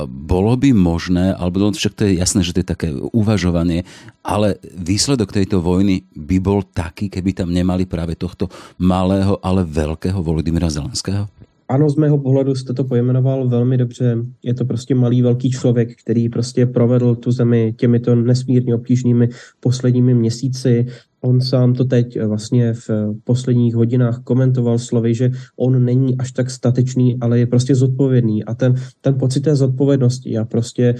Bolo 0.06 0.54
by 0.54 0.70
možné, 0.70 1.34
alebo 1.34 1.58
no, 1.58 1.75
však 1.75 1.99
to 1.99 2.06
je 2.06 2.22
jasné, 2.22 2.46
že 2.46 2.54
to 2.54 2.62
je 2.62 2.72
také 2.78 2.88
uvažovanie, 3.10 3.82
ale 4.22 4.54
výsledok 4.78 5.34
tejto 5.34 5.58
vojny 5.58 6.06
by 6.14 6.38
bol 6.38 6.62
taký, 6.62 7.10
keby 7.10 7.34
tam 7.34 7.50
nemali 7.50 7.90
práve 7.90 8.14
tohto 8.14 8.46
malého, 8.78 9.34
ale 9.42 9.66
veľkého 9.66 10.22
Volodymyra 10.22 10.70
Zelenského? 10.70 11.26
Ano, 11.70 11.90
z 11.90 11.96
mého 11.96 12.18
pohledu 12.18 12.54
jste 12.54 12.74
to 12.74 12.84
pojmenoval 12.84 13.48
velmi 13.48 13.76
dobře. 13.76 14.16
Je 14.42 14.54
to 14.54 14.64
prostě 14.64 14.94
malý 14.94 15.22
velký 15.22 15.50
člověk, 15.50 15.88
který 16.02 16.28
prostě 16.28 16.66
provedl 16.66 17.14
tu 17.14 17.32
zemi 17.32 17.74
těmito 17.76 18.14
nesmírně 18.14 18.74
obtížnými 18.74 19.28
posledními 19.60 20.14
měsíci. 20.14 20.86
On 21.20 21.40
sám 21.40 21.74
to 21.74 21.84
teď 21.84 22.22
vlastně 22.22 22.72
v 22.72 22.90
posledních 23.24 23.74
hodinách 23.74 24.20
komentoval 24.24 24.78
slovy, 24.78 25.14
že 25.14 25.30
on 25.56 25.84
není 25.84 26.18
až 26.18 26.32
tak 26.32 26.50
statečný, 26.50 27.18
ale 27.20 27.38
je 27.38 27.46
prostě 27.46 27.74
zodpovědný. 27.74 28.44
A 28.44 28.54
ten, 28.54 28.74
ten 29.00 29.14
pocit 29.18 29.40
té 29.40 29.56
zodpovědnosti 29.56 30.38
a 30.38 30.44
prostě 30.44 30.94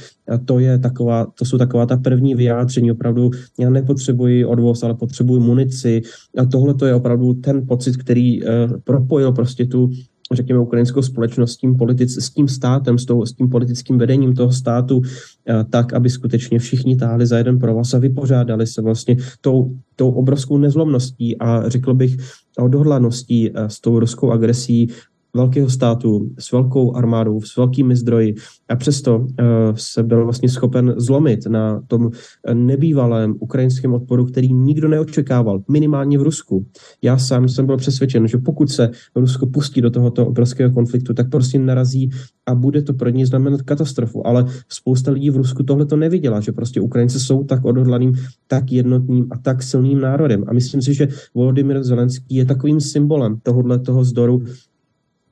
to, 0.44 0.58
je 0.58 0.78
taková, 0.78 1.26
to 1.38 1.44
jsou 1.44 1.58
taková 1.58 1.86
ta 1.86 1.96
první 1.96 2.34
vyjádření. 2.34 2.92
Opravdu 2.92 3.30
já 3.58 3.70
nepotřebuji 3.70 4.44
odvoz, 4.44 4.82
ale 4.82 4.94
potřebuji 4.94 5.40
munici. 5.40 6.02
A 6.38 6.44
tohle 6.44 6.74
to 6.74 6.86
je 6.86 6.94
opravdu 6.94 7.34
ten 7.34 7.66
pocit, 7.66 7.96
který 7.96 8.42
uh, 8.42 8.48
propojil 8.84 9.32
prostě 9.32 9.66
tu 9.66 9.90
řekněme, 10.34 10.60
ukrajinskou 10.60 11.02
společnost 11.02 11.52
s 11.52 11.56
tím, 11.56 11.76
politic, 11.76 12.22
s 12.25 12.30
tím 12.30 12.49
státem, 12.49 12.99
s, 12.99 13.04
tou, 13.04 13.26
s 13.26 13.32
tím 13.32 13.49
politickým 13.49 13.99
vedením 13.99 14.34
toho 14.34 14.52
státu, 14.52 15.02
eh, 15.49 15.64
tak, 15.70 15.92
aby 15.92 16.10
skutečně 16.10 16.58
všichni 16.58 16.96
táhli 16.96 17.26
za 17.26 17.38
jeden 17.38 17.58
provaz 17.58 17.94
a 17.94 17.99
vypořádali 17.99 18.66
se 18.66 18.82
vlastně 18.82 19.16
tou, 19.40 19.70
tou 19.96 20.10
obrovskou 20.10 20.58
nezlomností 20.58 21.38
a 21.38 21.68
řekl 21.68 21.94
bych 21.94 22.16
odhodlaností 22.58 23.50
eh, 23.50 23.70
s 23.70 23.80
tou 23.80 23.99
ruskou 23.99 24.30
agresí 24.30 24.90
velkého 25.34 25.70
státu 25.70 26.30
s 26.38 26.52
velkou 26.52 26.96
armádou, 26.96 27.40
s 27.40 27.56
velkými 27.56 27.96
zdroji 27.96 28.34
a 28.68 28.76
přesto 28.76 29.18
uh, 29.18 29.26
se 29.75 30.02
byl 30.02 30.25
vlastně 30.25 30.49
schopen 30.49 30.94
zlomit 30.96 31.46
na 31.46 31.82
tom 31.87 32.10
nebývalém 32.54 33.34
ukrajinském 33.40 33.94
odporu, 33.94 34.25
který 34.25 34.52
nikdo 34.52 34.88
neočekával, 34.88 35.62
minimálně 35.68 36.18
v 36.18 36.22
Rusku. 36.22 36.66
Já 37.02 37.18
sám 37.18 37.49
jsem 37.49 37.66
byl 37.66 37.76
přesvědčen, 37.76 38.28
že 38.28 38.38
pokud 38.38 38.70
se 38.70 38.90
Rusko 39.16 39.46
pustí 39.46 39.80
do 39.80 39.90
tohoto 39.90 40.26
obrovského 40.26 40.72
konfliktu, 40.72 41.14
tak 41.14 41.30
prostě 41.30 41.58
narazí 41.58 42.10
a 42.46 42.54
bude 42.54 42.82
to 42.82 42.94
pro 42.94 43.08
ně 43.08 43.26
znamenat 43.26 43.62
katastrofu. 43.62 44.26
Ale 44.26 44.46
spousta 44.68 45.10
lidí 45.10 45.30
v 45.30 45.37
Rusku 45.37 45.62
tohle 45.62 45.87
to 45.87 45.96
neviděla, 45.96 46.40
že 46.40 46.52
prostě 46.52 46.80
Ukrajinci 46.80 47.20
jsou 47.20 47.44
tak 47.44 47.64
odhodlaným, 47.64 48.12
tak 48.46 48.72
jednotným 48.72 49.26
a 49.30 49.38
tak 49.38 49.62
silným 49.62 50.00
národem. 50.00 50.44
A 50.46 50.52
myslím 50.52 50.82
si, 50.82 50.94
že 50.94 51.08
Volodymyr 51.34 51.82
Zelenský 51.82 52.34
je 52.34 52.44
takovým 52.44 52.80
symbolem 52.80 53.37
tohohle 53.42 53.78
toho 53.78 54.04
zdoru 54.04 54.42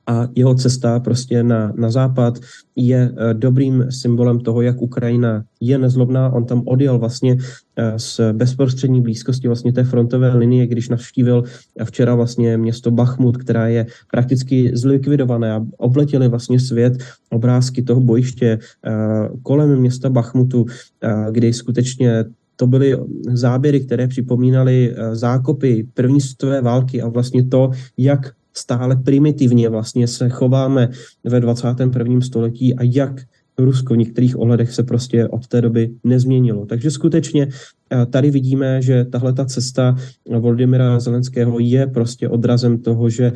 a 0.09 0.27
jeho 0.35 0.55
cesta 0.55 0.99
prostě 0.99 1.43
na, 1.43 1.73
na 1.77 1.91
západ 1.91 2.39
je 2.75 3.11
eh, 3.11 3.33
dobrým 3.33 3.85
symbolem 3.89 4.39
toho, 4.39 4.61
jak 4.61 4.81
Ukrajina 4.81 5.43
je 5.61 5.77
nezlobná. 5.77 6.29
On 6.29 6.45
tam 6.45 6.63
odjel 6.65 6.99
vlastně 6.99 7.37
z 7.97 8.19
eh, 8.19 8.33
bezprostřední 8.33 9.01
blízkosti 9.01 9.47
vlastně 9.47 9.73
té 9.73 9.83
frontové 9.83 10.35
linie, 10.35 10.67
když 10.67 10.89
navštívil 10.89 11.43
včera 11.83 12.15
vlastně 12.15 12.57
město 12.57 12.91
Bachmut, 12.91 13.37
která 13.37 13.67
je 13.67 13.85
prakticky 14.11 14.71
zlikvidované 14.73 15.53
a 15.53 15.65
obletěli 15.77 16.27
vlastně 16.27 16.59
svět 16.59 16.93
obrázky 17.29 17.81
toho 17.81 18.01
bojiště 18.01 18.59
kolem 19.43 19.79
města 19.79 20.09
Bachmutu, 20.09 20.65
kdy 21.31 21.53
skutečně 21.53 22.25
to 22.55 22.67
byly 22.67 22.97
záběry, 23.33 23.79
které 23.79 24.07
připomínaly 24.07 24.95
zákopy 25.13 25.87
první 25.93 26.21
světové 26.21 26.61
války 26.61 27.01
a 27.01 27.07
vlastně 27.07 27.43
to, 27.43 27.71
jak 27.97 28.31
stále 28.53 28.95
primitivně 28.95 29.69
vlastně 29.69 30.07
se 30.07 30.29
chováme 30.29 30.89
ve 31.23 31.39
21. 31.39 32.21
století 32.21 32.75
a 32.75 32.83
jak 32.83 33.21
Rusko 33.57 33.93
v 33.93 33.97
některých 33.97 34.39
ohledech 34.39 34.71
se 34.71 34.83
prostě 34.83 35.27
od 35.27 35.47
té 35.47 35.61
doby 35.61 35.91
nezměnilo. 36.03 36.65
Takže 36.65 36.91
skutečně 36.91 37.47
tady 38.09 38.31
vidíme, 38.31 38.81
že 38.81 39.05
tahle 39.05 39.33
ta 39.33 39.45
cesta 39.45 39.95
Volodymyra 40.39 40.99
Zelenského 40.99 41.59
je 41.59 41.87
prostě 41.87 42.29
odrazem 42.29 42.77
toho, 42.79 43.09
že 43.09 43.31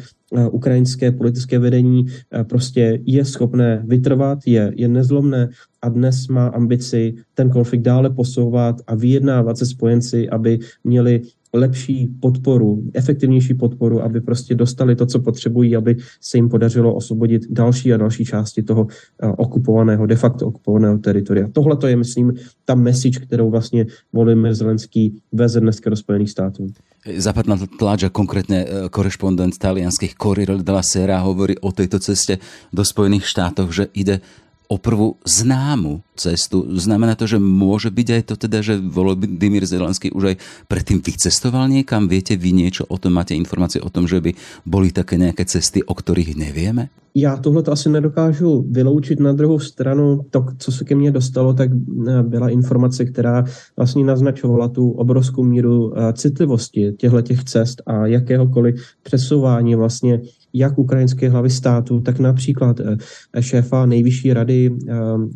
ukrajinské 0.51 1.11
politické 1.11 1.59
vedení 1.59 2.05
prostě 2.43 2.99
je 3.05 3.25
schopné 3.25 3.83
vytrvat, 3.87 4.39
je, 4.45 4.71
je 4.75 4.87
nezlomné 4.87 5.49
a 5.81 5.89
dnes 5.89 6.27
má 6.27 6.47
ambici 6.47 7.13
ten 7.33 7.49
konflikt 7.49 7.81
dále 7.81 8.09
posouvat 8.09 8.75
a 8.87 8.95
vyjednávat 8.95 9.57
se 9.57 9.65
spojenci, 9.65 10.29
aby 10.29 10.59
měli 10.83 11.21
lepší 11.53 12.09
podporu, 12.19 12.83
efektivnější 12.93 13.53
podporu, 13.53 14.01
aby 14.01 14.21
prostě 14.21 14.55
dostali 14.55 14.95
to, 14.95 15.05
co 15.05 15.19
potřebují, 15.19 15.75
aby 15.75 15.97
se 16.21 16.37
jim 16.37 16.49
podařilo 16.49 16.95
osvobodit 16.95 17.41
další 17.49 17.93
a 17.93 17.97
další 17.97 18.25
části 18.25 18.63
toho 18.63 18.87
eh, 18.89 19.27
okupovaného, 19.27 20.05
de 20.05 20.15
facto 20.15 20.47
okupovaného 20.47 20.97
teritoria. 20.97 21.47
Tohle 21.53 21.77
to 21.77 21.87
je, 21.87 21.95
myslím, 21.95 22.33
ta 22.65 22.75
message, 22.75 23.19
kterou 23.19 23.49
vlastně 23.49 23.85
Volodymyr 24.13 24.53
Zelenský 24.53 25.21
veze 25.31 25.59
dneska 25.59 25.89
do 25.89 25.95
Spojených 25.95 26.29
států. 26.29 26.67
Západná 27.03 27.59
tlač 27.79 28.07
a 28.07 28.09
konkrétne 28.09 28.63
eh, 28.63 28.67
korešpondent 28.87 29.59
talianských 29.59 30.15
Corriere 30.15 30.63
della 30.63 30.79
Sera 30.79 31.19
hovorí 31.19 31.59
o 31.59 31.75
tejto 31.75 31.99
ceste 31.99 32.39
do 32.71 32.79
Spojených 32.87 33.27
štátov, 33.27 33.75
že 33.75 33.91
ide 33.91 34.23
o 34.67 34.75
prvú 34.77 35.19
známu 35.25 36.01
cestu. 36.15 36.65
Znamená 36.77 37.15
to, 37.15 37.27
že 37.27 37.41
môže 37.41 37.89
byť 37.89 38.07
aj 38.09 38.21
to 38.29 38.35
teda, 38.37 38.59
že 38.63 38.79
Volodymyr 38.79 39.65
Zelenský 39.65 40.09
už 40.13 40.33
aj 40.33 40.35
predtým 40.67 41.01
vycestoval 41.01 41.67
niekam? 41.69 42.07
Viete 42.07 42.37
vy 42.39 42.53
niečo 42.53 42.85
o 42.87 42.97
tom? 42.97 43.17
Máte 43.17 43.37
informácie 43.37 43.81
o 43.81 43.89
tom, 43.89 44.07
že 44.07 44.21
by 44.21 44.31
boli 44.65 44.93
také 44.93 45.19
nejaké 45.19 45.45
cesty, 45.45 45.81
o 45.83 45.93
ktorých 45.93 46.37
nevieme? 46.37 46.89
Já 47.15 47.37
tohle 47.37 47.63
to 47.63 47.71
asi 47.71 47.89
nedokážu 47.89 48.65
vyloučit. 48.69 49.19
Na 49.19 49.33
druhou 49.33 49.59
stranu, 49.59 50.25
to, 50.29 50.45
co 50.57 50.71
se 50.71 50.83
ke 50.83 50.95
mně 50.95 51.11
dostalo, 51.11 51.53
tak 51.53 51.69
eh, 51.71 52.23
byla 52.23 52.49
informace, 52.49 53.05
která 53.05 53.45
vlastně 53.77 54.05
naznačovala 54.05 54.67
tu 54.67 54.91
obrovskou 54.91 55.43
míru 55.43 55.93
eh, 55.95 56.13
citlivosti 56.13 56.93
těchto 56.97 57.21
těch 57.21 57.43
cest 57.43 57.81
a 57.85 58.07
jakéhokoliv 58.07 58.75
přesouvání 59.03 59.75
vlastně 59.75 60.21
jak 60.53 60.79
ukrajinské 60.79 61.29
hlavy 61.29 61.49
státu, 61.49 61.99
tak 61.99 62.19
například 62.19 62.79
eh, 62.79 63.41
šéfa 63.41 63.85
nejvyšší 63.85 64.33
rady, 64.33 64.69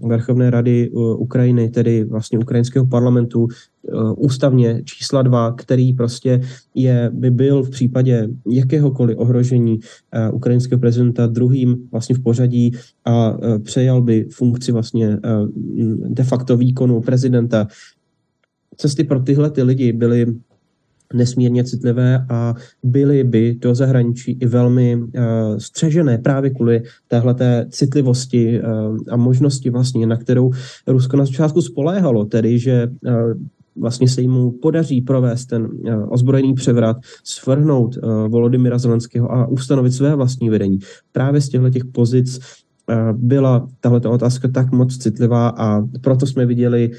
Vrchovné 0.02 0.50
rady 0.50 0.90
Ukrajiny, 1.18 1.70
tedy 1.70 2.04
vlastně 2.04 2.40
ukrajinského 2.40 2.88
parlamentu, 2.88 3.48
ústavně 4.18 4.82
čísla 4.84 5.22
dva, 5.22 5.52
který 5.52 5.94
prostě 5.94 6.42
je, 6.76 7.12
by 7.14 7.32
byl 7.32 7.64
v 7.64 7.70
případě 7.70 8.28
jakéhokoliv 8.50 9.18
ohrožení 9.18 9.80
ukrajinského 10.34 10.80
prezidenta 10.80 11.28
druhým 11.28 11.88
vlastně 11.92 12.16
v 12.16 12.20
pořadí 12.20 12.72
a 13.06 13.38
přejal 13.64 14.02
by 14.02 14.26
funkci 14.32 14.72
vlastně 14.72 15.18
de 16.08 16.24
facto 16.24 16.58
výkonu 16.58 17.02
prezidenta. 17.02 17.68
Cesty 18.78 19.04
pro 19.04 19.20
tyhle 19.20 19.52
ty 19.52 19.64
lidi 19.64 19.94
byly 19.94 20.26
nesmírně 21.14 21.64
citlivé 21.64 22.26
a 22.30 22.54
byly 22.84 23.24
by 23.24 23.56
do 23.56 23.76
zahraničí 23.76 24.38
i 24.42 24.46
velmi 24.46 24.96
uh, 24.96 25.04
střežené 25.58 26.18
právě 26.18 26.50
kvůli 26.50 26.84
téhleté 27.08 27.68
citlivosti 27.70 28.62
uh, 28.62 28.98
a 29.10 29.18
možnosti 29.18 29.70
vlastně, 29.70 30.08
na 30.08 30.18
kterou 30.18 30.52
Rusko 30.88 31.18
na 31.18 31.26
začátku 31.26 31.62
spoléhalo, 31.62 32.26
tedy 32.26 32.60
že 32.60 32.88
uh, 33.06 33.14
vlastně 33.80 34.08
se 34.08 34.22
jim 34.22 34.52
podaří 34.62 35.02
provést 35.02 35.46
ten 35.46 35.70
ozbrojený 36.10 36.54
převrat, 36.54 36.98
svrhnout 37.24 37.98
Volodymyra 38.28 38.78
Zelenského 38.78 39.32
a 39.32 39.48
ustanovit 39.48 39.94
své 39.94 40.16
vlastní 40.16 40.50
vedení. 40.50 40.80
Právě 41.12 41.42
z 41.42 41.50
těchto 41.50 41.70
těch 41.70 41.86
pozic 41.86 42.40
byla 43.14 43.68
tahle 43.80 44.00
otázka 44.00 44.48
tak 44.48 44.72
moc 44.72 44.98
citlivá 44.98 45.50
a 45.50 45.82
proto 46.02 46.26
jsme 46.26 46.46
viděli 46.46 46.92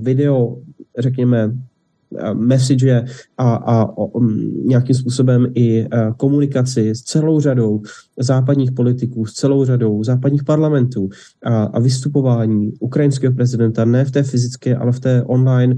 video, 0.00 0.56
řekněme, 0.98 1.52
message 2.34 3.04
a, 3.38 3.54
a 3.54 3.98
o, 3.98 4.20
nějakým 4.64 4.94
způsobem 4.96 5.46
i 5.54 5.86
komunikaci 6.16 6.94
s 6.94 7.02
celou 7.02 7.40
řadou 7.40 7.82
západních 8.18 8.72
politiků, 8.72 9.26
s 9.26 9.32
celou 9.32 9.64
řadou 9.64 10.04
západních 10.04 10.44
parlamentů 10.44 11.08
a, 11.44 11.62
a 11.62 11.80
vystupování 11.80 12.72
ukrajinského 12.80 13.34
prezidenta 13.34 13.84
ne 13.84 14.04
v 14.04 14.10
té 14.10 14.22
fyzické, 14.22 14.76
ale 14.76 14.92
v 14.92 15.00
té 15.00 15.22
online 15.22 15.76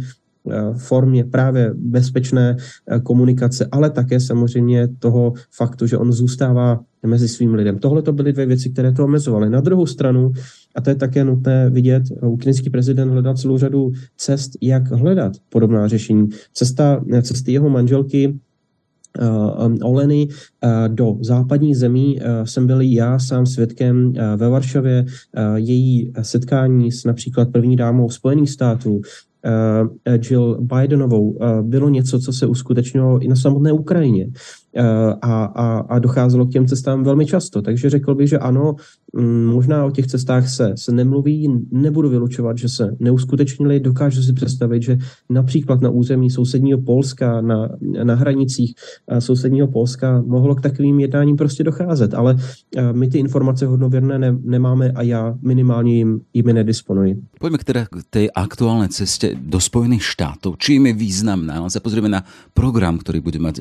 formě 0.77 1.25
právě 1.25 1.73
bezpečné 1.75 2.57
eh, 2.57 3.01
komunikace, 3.01 3.69
ale 3.73 3.91
také 3.91 4.21
samozřejmě 4.21 4.89
toho 4.99 5.33
faktu, 5.51 5.87
že 5.87 5.99
on 5.99 6.13
zůstává 6.13 6.81
mezi 7.07 7.29
svým 7.29 7.55
lidem. 7.55 7.79
Tohle 7.79 8.03
to 8.03 8.13
byly 8.13 8.33
dvě 8.33 8.47
věci, 8.47 8.71
které 8.71 8.93
to 8.93 9.05
omezovaly. 9.05 9.51
Na 9.51 9.61
druhou 9.61 9.87
stranu, 9.87 10.33
a 10.75 10.81
to 10.81 10.91
je 10.91 10.97
také 10.97 11.25
nutné 11.25 11.71
vidět, 11.71 12.03
ukrajinský 12.23 12.71
prezident 12.71 13.11
hledal 13.11 13.37
celou 13.37 13.59
řadu 13.59 13.93
cest, 14.17 14.51
jak 14.63 14.91
hledat 14.91 15.33
podobná 15.49 15.89
řešení. 15.89 16.29
Cesta, 16.53 17.05
cesty 17.23 17.53
jeho 17.53 17.71
manželky 17.71 18.39
Oleny 19.83 20.29
do 20.89 21.17
západních 21.21 21.77
zemí 21.77 22.19
jsem 22.45 22.67
byl 22.67 22.81
já 22.81 23.19
sám 23.19 23.47
svědkem 23.47 24.13
ve 24.37 24.49
Varšavě 24.49 25.05
její 25.57 26.13
setkání 26.23 26.93
s 26.93 27.05
například 27.05 27.49
první 27.53 27.77
dámou 27.77 28.11
Spojených 28.11 28.51
států, 28.51 29.01
Eh, 29.01 29.28
Jill 30.31 30.59
Bidenovou 30.61 31.39
eh, 31.41 31.63
bylo 31.63 31.89
něco, 31.89 32.21
co 32.21 32.33
se 32.33 32.47
uskutečnilo 32.47 33.19
i 33.19 33.29
na 33.29 33.37
samotné 33.37 33.73
Ukrajině. 33.73 34.31
Eh, 34.77 35.15
a, 35.23 35.45
a, 35.45 35.79
a 35.79 35.99
docházelo 35.99 36.47
k 36.47 36.51
těm 36.51 36.67
cestám 36.67 37.05
velmi 37.05 37.27
často. 37.27 37.63
Takže 37.63 37.91
řekl 37.91 38.15
bych, 38.15 38.29
že 38.29 38.39
ano, 38.39 38.75
mm, 39.17 39.47
možná 39.47 39.85
o 39.85 39.91
těch 39.91 40.07
cestách 40.07 40.49
se, 40.49 40.73
se 40.77 40.93
nemluví, 40.93 41.67
nebudu 41.73 42.09
vylučovat, 42.09 42.59
že 42.59 42.69
se 42.69 42.97
neuskutečnili. 43.01 43.81
Dokážu 43.81 44.23
si 44.23 44.33
představit, 44.33 44.83
že 44.83 44.99
například 45.31 45.81
na 45.81 45.91
území 45.91 46.31
sousedního 46.31 46.79
Polska, 46.81 47.41
na, 47.41 47.69
na 48.03 48.15
hranicích 48.15 48.75
sousedního 49.19 49.67
Polska 49.67 50.23
mohlo 50.27 50.55
k 50.55 50.61
takovým 50.61 51.01
jednáním 51.01 51.37
prostě 51.37 51.65
docházet. 51.65 52.15
Ale 52.15 52.37
my 52.93 53.09
ty 53.09 53.19
informace 53.19 53.67
hodnověrné 53.67 54.19
ne, 54.19 54.39
nemáme 54.43 54.91
a 54.91 55.03
já 55.03 55.35
minimálně 55.43 55.97
jim, 55.97 56.21
jimi 56.35 56.53
nedisponuji. 56.53 57.17
Pojďme 57.41 57.59
k 57.59 57.65
teda 57.65 57.87
k 57.87 58.05
té 58.11 58.31
aktuální 58.31 58.89
cestě 58.89 59.37
do 59.41 59.61
Spojených 59.61 60.05
štátů. 60.05 60.55
Čím 60.59 60.87
je 60.87 60.93
významná? 60.93 61.61
Len 61.61 61.71
se 61.71 61.81
pozrieme 61.81 62.09
na 62.09 62.25
program, 62.55 62.99
který 62.99 63.21
bude 63.21 63.39
mať 63.39 63.61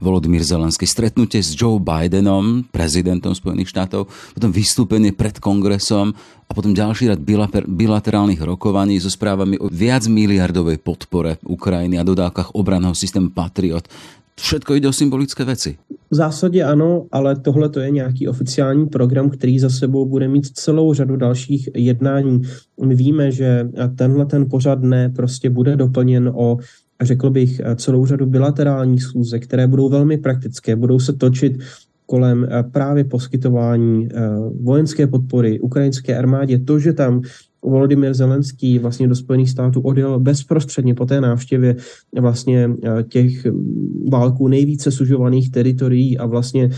Volodymyr 0.00 0.25
Volodymyr 0.26 0.42
Zelenský, 0.42 0.90
stretnutie 0.90 1.38
s 1.38 1.54
Joe 1.54 1.78
Bidenom, 1.78 2.66
prezidentom 2.74 3.30
Spojených 3.30 3.70
štátov, 3.70 4.10
potom 4.34 4.50
vystúpenie 4.50 5.14
pred 5.14 5.38
kongresom 5.38 6.18
a 6.18 6.50
potom 6.50 6.74
ďalší 6.74 7.14
rad 7.14 7.22
bilaterálnych 7.62 8.42
rokovaní 8.42 8.98
so 8.98 9.06
správami 9.06 9.54
o 9.62 9.70
viac 9.70 10.10
miliardovej 10.10 10.82
podpore 10.82 11.38
Ukrajiny 11.46 11.94
a 11.94 12.02
dodávkach 12.02 12.58
obranného 12.58 12.90
systému 12.90 13.30
Patriot. 13.30 13.86
Všetko 14.34 14.74
jde 14.74 14.90
o 14.90 14.92
symbolické 14.92 15.46
věci. 15.46 15.78
V 16.10 16.14
zásadě 16.14 16.64
ano, 16.64 17.06
ale 17.12 17.38
tohle 17.38 17.68
to 17.68 17.80
je 17.80 17.90
nějaký 17.90 18.28
oficiální 18.28 18.86
program, 18.86 19.30
který 19.30 19.58
za 19.58 19.70
sebou 19.70 20.06
bude 20.06 20.28
mít 20.28 20.58
celou 20.58 20.94
řadu 20.94 21.16
dalších 21.16 21.68
jednání. 21.74 22.42
My 22.82 22.94
víme, 22.94 23.30
že 23.30 23.68
tenhle 23.94 24.26
ten 24.26 24.50
pořad 24.50 24.78
dne 24.82 25.08
prostě 25.16 25.50
bude 25.50 25.76
doplněn 25.76 26.32
o 26.34 26.58
řekl 27.02 27.30
bych, 27.30 27.60
eh, 27.60 27.76
celou 27.76 28.06
řadu 28.06 28.26
bilaterálních 28.26 29.02
schůzek, 29.02 29.44
které 29.44 29.66
budou 29.66 29.88
velmi 29.88 30.18
praktické, 30.18 30.76
budou 30.76 30.98
se 30.98 31.12
točit 31.12 31.58
kolem 32.06 32.48
eh, 32.50 32.62
právě 32.62 33.04
poskytování 33.04 34.08
eh, 34.08 34.28
vojenské 34.62 35.06
podpory 35.06 35.60
ukrajinské 35.60 36.18
armádě. 36.18 36.58
To, 36.58 36.78
že 36.78 36.92
tam 36.92 37.22
Volodymyr 37.62 38.14
Zelenský 38.14 38.78
vlastně 38.78 39.08
do 39.08 39.14
Spojených 39.14 39.50
států 39.50 39.80
odjel 39.80 40.20
bezprostředně 40.20 40.94
po 40.94 41.06
té 41.06 41.20
návštěvě 41.20 41.76
vlastně 42.20 42.70
těch 43.08 43.44
mm, 43.44 44.08
válků 44.12 44.48
nejvíce 44.48 44.90
sužovaných 44.90 45.50
teritorií 45.50 46.18
a 46.18 46.26
vlastně 46.26 46.70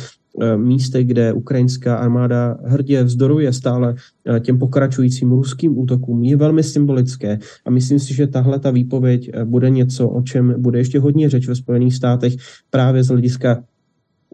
místech, 0.56 1.06
kde 1.06 1.32
ukrajinská 1.32 1.96
armáda 1.96 2.58
hrdě 2.64 3.04
vzdoruje 3.04 3.52
stále 3.52 3.94
eh, 4.26 4.40
těm 4.40 4.58
pokračujícím 4.58 5.30
ruským 5.30 5.78
útokům, 5.78 6.24
je 6.24 6.36
velmi 6.36 6.62
symbolické. 6.62 7.38
A 7.64 7.70
myslím 7.70 7.98
si, 7.98 8.14
že 8.14 8.26
tahle 8.26 8.58
ta 8.58 8.70
výpověď 8.70 9.30
eh, 9.32 9.44
bude 9.44 9.70
něco, 9.70 10.08
o 10.08 10.22
čem 10.22 10.54
bude 10.58 10.78
ještě 10.78 10.98
hodně 10.98 11.30
řeč 11.30 11.48
ve 11.48 11.54
Spojených 11.54 11.94
státech 11.94 12.32
právě 12.70 13.02
z 13.02 13.08
hlediska 13.08 13.62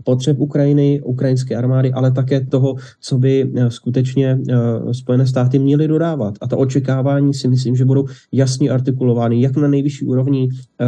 potřeb 0.05 0.41
Ukrajiny, 0.41 1.01
ukrajinské 1.05 1.57
armády, 1.57 1.93
ale 1.93 2.11
také 2.11 2.41
toho, 2.41 2.75
co 3.01 3.19
by 3.19 3.51
eh, 3.57 3.71
skutečně 3.71 4.39
eh, 4.49 4.95
Spojené 4.95 5.27
státy 5.27 5.59
měly 5.59 5.89
dodávat. 5.89 6.35
A 6.41 6.49
ta 6.49 6.57
očekávání 6.57 7.35
si 7.35 7.49
myslím, 7.49 7.77
že 7.77 7.85
budou 7.85 8.05
jasně 8.33 8.71
artikulovány 8.71 9.41
jak 9.41 9.57
na 9.57 9.69
nejvyšší 9.69 10.07
úrovni 10.07 10.49
eh, 10.81 10.87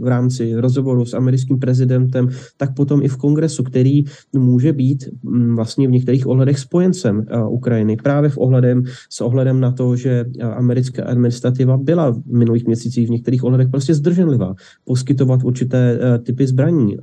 v 0.00 0.06
rámci 0.06 0.54
rozhovoru 0.54 1.04
s 1.04 1.14
americkým 1.14 1.58
prezidentem, 1.58 2.28
tak 2.56 2.74
potom 2.74 3.02
i 3.02 3.08
v 3.08 3.16
kongresu, 3.16 3.62
který 3.62 4.04
může 4.32 4.72
být 4.72 5.04
mm, 5.22 5.56
vlastně 5.56 5.88
v 5.88 5.90
některých 5.90 6.26
ohledech 6.26 6.58
spojencem 6.58 7.24
Ukrajiny. 7.48 7.96
Právě 7.96 8.30
v 8.30 8.38
ohledem, 8.38 8.82
s 9.10 9.20
ohledem 9.20 9.60
na 9.60 9.72
to, 9.72 9.96
že 9.96 10.24
americká 10.56 11.04
administrativa 11.04 11.76
byla 11.76 12.10
v 12.10 12.26
minulých 12.26 12.66
měsících 12.66 13.08
v 13.08 13.10
některých 13.10 13.44
ohledech 13.44 13.68
prostě 13.68 13.94
zdrženlivá. 13.94 14.54
Poskytovat 14.84 15.44
určité 15.44 15.98
typy 16.22 16.46
zbraní, 16.46 16.96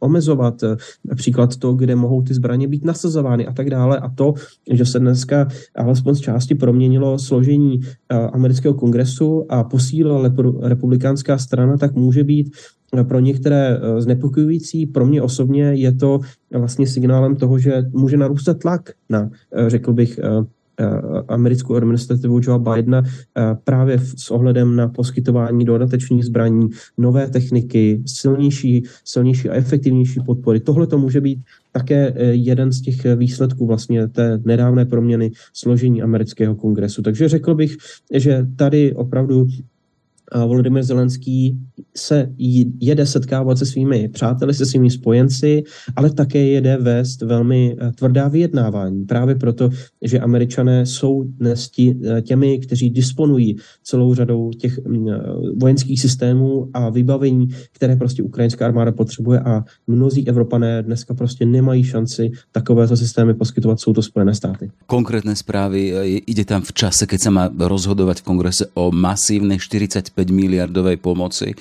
omezovat 0.00 0.57
příklad, 0.58 1.16
příklad 1.16 1.56
to, 1.56 1.74
kde 1.74 1.96
mohou 1.96 2.22
ty 2.22 2.34
zbraně 2.34 2.68
být 2.68 2.84
nasazovány 2.84 3.46
a 3.46 3.52
tak 3.52 3.70
dále. 3.70 3.98
A 3.98 4.08
to, 4.08 4.34
že 4.70 4.84
se 4.84 4.98
dneska 4.98 5.48
alespoň 5.74 6.14
z 6.14 6.20
části 6.20 6.54
proměnilo 6.54 7.18
složení 7.18 7.80
amerického 8.32 8.74
kongresu 8.74 9.46
a 9.48 9.64
posílila 9.64 10.30
republikánská 10.62 11.38
strana, 11.38 11.76
tak 11.76 11.94
může 11.94 12.24
být 12.24 12.50
pro 13.08 13.20
některé 13.20 13.80
znepokojující. 13.98 14.86
Pro 14.86 15.06
mě 15.06 15.22
osobně 15.22 15.62
je 15.62 15.92
to 15.92 16.20
vlastně 16.52 16.86
signálem 16.86 17.36
toho, 17.36 17.58
že 17.58 17.82
může 17.92 18.16
narůstat 18.16 18.58
tlak 18.58 18.90
na, 19.10 19.30
řekl 19.66 19.92
bych, 19.92 20.18
Eh, 20.18 20.44
americkou 21.28 21.74
administrativu 21.74 22.40
Joe 22.42 22.58
Bidena 22.58 23.02
eh, 23.02 23.56
právě 23.64 23.98
s 23.98 24.30
ohledem 24.30 24.76
na 24.76 24.88
poskytování 24.88 25.64
dodatečných 25.64 26.24
zbraní, 26.24 26.68
nové 26.98 27.30
techniky, 27.30 28.02
silnější, 28.06 28.82
silnější 29.04 29.48
a 29.48 29.54
efektivnější 29.54 30.20
podpory. 30.26 30.60
Tohle 30.60 30.86
to 30.86 30.98
může 30.98 31.20
být 31.20 31.38
také 31.72 32.14
eh, 32.16 32.24
jeden 32.24 32.72
z 32.72 32.80
těch 32.80 33.16
výsledků 33.16 33.66
vlastně 33.66 34.08
té 34.08 34.40
nedávné 34.44 34.84
proměny 34.84 35.30
složení 35.52 36.02
amerického 36.02 36.54
kongresu. 36.54 37.02
Takže 37.02 37.28
řekl 37.28 37.54
bych, 37.54 37.76
že 38.14 38.46
tady 38.56 38.94
opravdu 38.94 39.46
Volodymyr 40.34 40.82
Zelenský 40.82 41.58
se 41.96 42.28
jede 42.80 43.06
setkávat 43.06 43.58
se 43.58 43.66
svými 43.66 44.08
přáteli, 44.08 44.54
se 44.54 44.66
svými 44.66 44.90
spojenci, 44.90 45.62
ale 45.96 46.10
také 46.10 46.38
jede 46.38 46.76
vést 46.76 47.22
velmi 47.22 47.76
eh, 47.80 47.92
tvrdá 47.92 48.28
vyjednávání. 48.28 49.04
Právě 49.04 49.34
proto, 49.34 49.70
že 50.02 50.20
američané 50.20 50.86
jsou 50.86 51.22
dnes 51.22 51.70
eh, 51.78 52.22
těmi, 52.22 52.58
kteří 52.58 52.90
disponují 52.90 53.56
celou 53.82 54.14
řadou 54.14 54.50
těch 54.50 54.78
mm, 54.86 55.08
eh, 55.08 55.20
vojenských 55.56 56.00
systémů 56.00 56.70
a 56.74 56.88
vybavení, 56.90 57.48
které 57.72 57.96
prostě 57.96 58.22
ukrajinská 58.22 58.66
armáda 58.66 58.92
potřebuje 58.92 59.40
a 59.40 59.64
mnozí 59.86 60.28
Evropané 60.28 60.82
dneska 60.82 61.14
prostě 61.14 61.46
nemají 61.46 61.84
šanci 61.84 62.30
takovéto 62.52 62.96
systémy 62.96 63.34
poskytovat, 63.34 63.80
jsou 63.80 63.92
to 63.92 64.02
Spojené 64.02 64.34
státy. 64.34 64.70
Konkrétne 64.86 65.36
zprávy, 65.36 65.92
ide 66.26 66.44
tam 66.44 66.62
v 66.62 66.72
čase, 66.72 67.06
keď 67.06 67.20
sa 67.20 67.30
má 67.30 67.44
rozhodovať 67.52 68.20
v 68.20 68.26
kongrese 68.26 68.64
o 68.74 68.88
masívnej 68.88 69.60
45 69.60 70.17
miliardovej 70.26 70.98
pomoci 70.98 71.54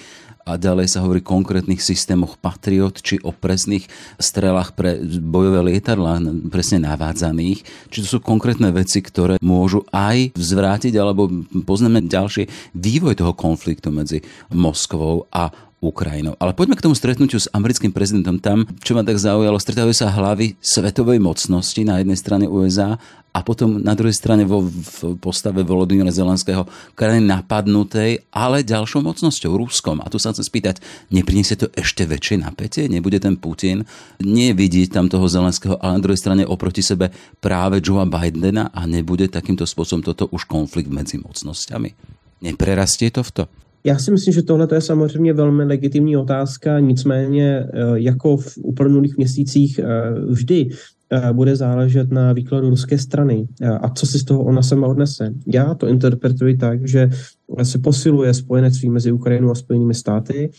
a 0.47 0.55
ďalej 0.55 0.87
sa 0.87 1.03
hovorí 1.03 1.19
o 1.19 1.27
konkrétnych 1.27 1.83
systémoch 1.83 2.39
Patriot 2.39 3.03
či 3.03 3.19
o 3.19 3.35
presných 3.35 3.83
strelách 4.15 4.79
pre 4.79 5.03
bojové 5.19 5.75
lietadla 5.75 6.23
presne 6.47 6.87
navádzaných. 6.87 7.67
Či 7.91 7.97
to 7.99 8.07
sú 8.07 8.17
konkrétne 8.23 8.71
veci, 8.71 9.03
ktoré 9.03 9.35
môžu 9.43 9.83
aj 9.91 10.31
vzvrátiť 10.39 10.95
alebo 10.95 11.27
poznáme 11.67 12.07
ďalší 12.07 12.47
vývoj 12.71 13.19
toho 13.19 13.35
konfliktu 13.35 13.91
medzi 13.91 14.23
Moskvou 14.55 15.27
a 15.35 15.51
Ukrajinou. 15.77 16.33
Ale 16.41 16.57
poďme 16.57 16.73
k 16.73 16.89
tomu 16.89 16.97
stretnutiu 16.97 17.37
s 17.37 17.45
americkým 17.53 17.93
prezidentom. 17.93 18.41
Tam, 18.41 18.65
čo 18.81 18.97
ma 18.97 19.05
tak 19.05 19.21
zaujalo, 19.21 19.61
stretávajú 19.61 19.93
sa 19.93 20.09
hlavy 20.09 20.57
svetovej 20.57 21.21
mocnosti, 21.21 21.77
na 21.85 22.01
jednej 22.01 22.17
strane 22.17 22.49
USA 22.49 22.97
a 23.29 23.45
potom 23.45 23.77
na 23.77 23.93
druhej 23.93 24.17
strane 24.17 24.41
vo, 24.49 24.65
v 24.65 25.13
postave 25.21 25.61
Volodymyra 25.61 26.09
Zelenského 26.09 26.65
krajiny 26.97 27.29
napadnutej, 27.29 28.25
ale 28.33 28.65
ďalšou 28.65 29.05
mocnosťou, 29.05 29.53
Ruskom. 29.53 30.01
A 30.01 30.09
tu 30.09 30.17
sa 30.17 30.33
chcem 30.33 30.41
spýtať, 30.41 30.81
nepriniesie 31.13 31.53
to 31.53 31.69
ešte 31.77 32.09
väčšie 32.09 32.41
napätie? 32.41 32.89
Nebude 32.89 33.21
ten 33.21 33.37
Putin 33.37 33.85
nie 34.17 34.57
vidieť 34.57 34.89
tam 34.97 35.05
toho 35.13 35.29
Zelenského, 35.29 35.77
ale 35.77 36.01
na 36.01 36.03
druhej 36.09 36.17
strane 36.17 36.41
oproti 36.49 36.81
sebe 36.81 37.13
práve 37.37 37.85
Joea 37.85 38.09
Bidena 38.09 38.73
a 38.73 38.89
nebude 38.89 39.29
takýmto 39.29 39.69
spôsobom 39.69 40.01
toto 40.01 40.25
už 40.33 40.49
konflikt 40.49 40.89
medzi 40.89 41.21
mocnosťami? 41.21 41.93
Neprerastie 42.41 43.13
to 43.13 43.21
v 43.21 43.31
to? 43.37 43.66
Já 43.87 43.97
si 43.97 44.11
myslím, 44.11 44.33
že 44.33 44.41
tohle 44.41 44.67
je 44.73 44.81
samozřejmě 44.81 45.33
velmi 45.33 45.63
legitimní 45.63 46.17
otázka, 46.17 46.79
nicméně 46.79 47.59
eh, 47.59 47.81
jako 47.95 48.37
v 48.37 48.57
uplynulých 48.57 49.17
měsících 49.17 49.79
eh, 49.79 49.85
vždy 50.27 50.69
eh, 51.11 51.33
bude 51.33 51.55
záležet 51.55 52.11
na 52.11 52.33
výkladu 52.33 52.69
ruské 52.69 52.97
strany 52.97 53.47
a 53.81 53.89
co 53.89 54.05
si 54.05 54.19
z 54.19 54.23
toho 54.23 54.43
ona 54.43 54.61
sama 54.61 54.87
odnese. 54.87 55.33
Já 55.47 55.73
to 55.73 55.87
interpretuji 55.87 56.57
tak, 56.57 56.87
že 56.87 57.09
se 57.63 57.79
posiluje 57.79 58.33
spojenectví 58.33 58.89
mezi 58.89 59.11
Ukrajinou 59.11 59.51
a 59.51 59.55
Spojenými 59.55 59.93
státy. 59.93 60.51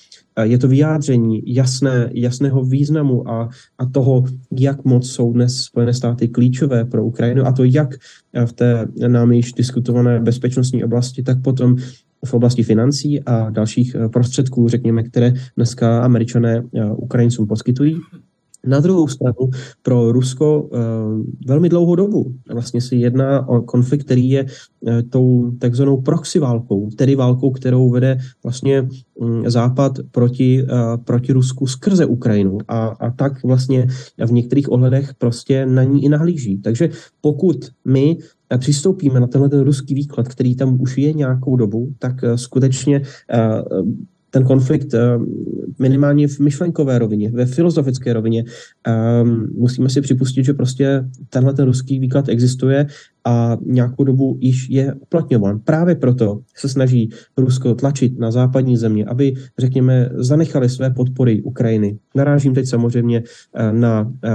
Je 0.43 0.59
to 0.59 0.69
vyjádření 0.69 1.43
jasné, 1.47 2.11
jasného 2.14 2.64
významu 2.64 3.29
a, 3.29 3.49
a 3.79 3.87
toho, 3.87 4.25
jak 4.59 4.85
moc 4.85 5.11
jsou 5.11 5.33
dnes 5.33 5.57
Spojené 5.57 5.95
státy 5.95 6.29
klíčové 6.29 6.85
pro 6.85 7.05
Ukrajinu 7.05 7.47
a 7.47 7.53
to 7.53 7.64
jak 7.64 7.95
v 8.47 8.53
té 8.53 8.87
námi 9.09 9.37
již 9.37 9.53
diskutované 9.53 10.21
bezpečnostní 10.21 10.85
oblasti, 10.85 11.23
tak 11.23 11.43
potom 11.43 11.77
v 12.24 12.35
oblasti 12.35 12.62
financí 12.62 13.22
a 13.22 13.50
dalších 13.50 13.94
eh, 13.94 14.09
prostředků, 14.09 14.68
řekněme, 14.68 15.02
které 15.02 15.33
dneska 15.57 16.04
američané 16.04 16.62
eh, 16.74 16.85
Ukrajincům 16.92 17.46
poskytují. 17.46 18.00
Na 18.66 18.81
druhou 18.81 19.09
stranu 19.09 19.50
pro 19.83 20.12
Rusko 20.12 20.62
uh, 20.62 20.78
velmi 21.46 21.68
dlouhou 21.68 21.94
dobu 21.94 22.35
vlastně 22.52 22.81
se 22.81 22.96
jedná 22.96 23.48
o 23.48 23.62
konflikt, 23.62 24.04
který 24.04 24.31
je 24.31 24.46
tou 25.11 25.50
takzvanou 25.59 26.02
proxy 26.02 26.38
válkou, 26.38 26.90
tedy 26.90 27.14
válkou, 27.14 27.50
kterou 27.50 27.90
vede 27.90 28.18
vlastně 28.42 28.88
um, 29.14 29.50
Západ 29.50 29.92
proti, 30.11 30.66
proti 31.04 31.33
Rusku 31.33 31.66
skrze 31.66 32.07
Ukrajinu 32.07 32.59
a, 32.68 32.87
a 32.87 33.11
tak 33.11 33.44
vlastně 33.44 33.87
v 34.26 34.33
některých 34.33 34.72
ohledech 34.72 35.14
prostě 35.14 35.66
na 35.66 35.83
ní 35.83 36.04
i 36.04 36.09
nahlíží. 36.09 36.59
Takže 36.59 36.88
pokud 37.20 37.57
my 37.85 38.16
přistoupíme 38.57 39.21
na 39.21 39.27
tenhle 39.27 39.49
ten 39.49 39.61
ruský 39.61 39.95
výklad, 39.95 40.29
který 40.29 40.57
tam 40.57 40.81
už 40.81 40.99
je 40.99 41.13
nějakou 41.13 41.57
dobu, 41.57 41.93
tak 41.99 42.15
skutečně 42.37 43.03
ten 44.31 44.45
konflikt 44.45 44.95
eh, 44.95 45.19
minimálně 45.79 46.29
v 46.29 46.39
myšlenkové 46.39 46.99
rovině, 46.99 47.31
ve 47.31 47.47
filozofické 47.47 48.13
rovině. 48.13 48.45
Musíme 49.55 49.91
si 49.91 50.01
připustit, 50.01 50.45
že 50.45 50.53
prostě 50.53 51.05
tenhle 51.31 51.55
ten 51.55 51.65
ruský 51.65 51.99
výklad 51.99 52.29
existuje 52.29 52.87
a 53.29 53.57
nějakou 53.67 54.05
dobu 54.05 54.37
již 54.41 54.69
je 54.71 54.95
uplatňován. 54.95 55.61
Právě 55.64 55.95
proto 55.95 56.41
se 56.57 56.69
snaží 56.69 57.11
Rusko 57.38 57.75
tlačit 57.75 58.19
na 58.19 58.31
západní 58.31 58.77
země, 58.77 59.05
aby, 59.05 59.35
řekněme, 59.59 60.11
zanechali 60.14 60.69
své 60.69 60.91
podpory 60.91 61.43
Ukrajiny. 61.43 61.99
Narážím 62.14 62.55
teď 62.55 62.67
samozřejmě 62.67 63.23
eh, 63.55 63.73
na 63.73 64.12
eh, 64.25 64.31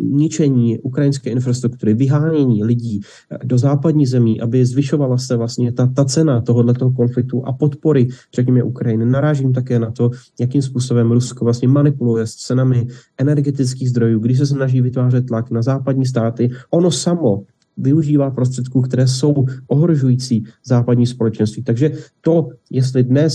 ničení 0.00 0.78
ukrajinské 0.78 1.30
infrastruktury, 1.30 1.94
vyhánění 1.94 2.64
lidí 2.64 3.00
eh, 3.00 3.38
do 3.44 3.58
západní 3.58 4.06
zemí, 4.06 4.40
aby 4.40 4.66
zvyšovala 4.66 5.18
se 5.18 5.36
vlastně 5.36 5.72
ta, 5.72 5.86
ta 5.86 6.04
cena 6.04 6.40
tohoto 6.40 6.90
konfliktu 6.90 7.46
a 7.46 7.52
podpory, 7.52 8.08
řekněme, 8.34 8.62
Ukrajiny. 8.62 9.06
Narážím 9.06 9.52
také 9.52 9.78
na 9.78 9.90
to, 9.90 10.10
jakým 10.40 10.62
způsobem 10.62 11.12
Rusko 11.12 11.44
vlastně 11.44 11.68
manipuluje 11.68 12.26
s 12.26 12.34
cenami 12.34 12.86
energetických 13.18 13.90
zdrojů, 13.90 14.20
když 14.20 14.38
se 14.38 14.46
snaží 14.46 14.80
vytvářet 14.80 15.26
tlak 15.26 15.50
na 15.50 15.62
západní 15.62 16.06
státy. 16.06 16.50
Ono 16.70 16.90
samo 16.90 17.42
využívá 17.78 18.30
prostředků, 18.30 18.82
které 18.82 19.06
jsou 19.06 19.46
ohrožující 19.66 20.44
západní 20.64 21.06
společenství. 21.06 21.62
Takže 21.62 21.90
to, 22.20 22.48
jestli 22.70 23.02
dnes 23.02 23.32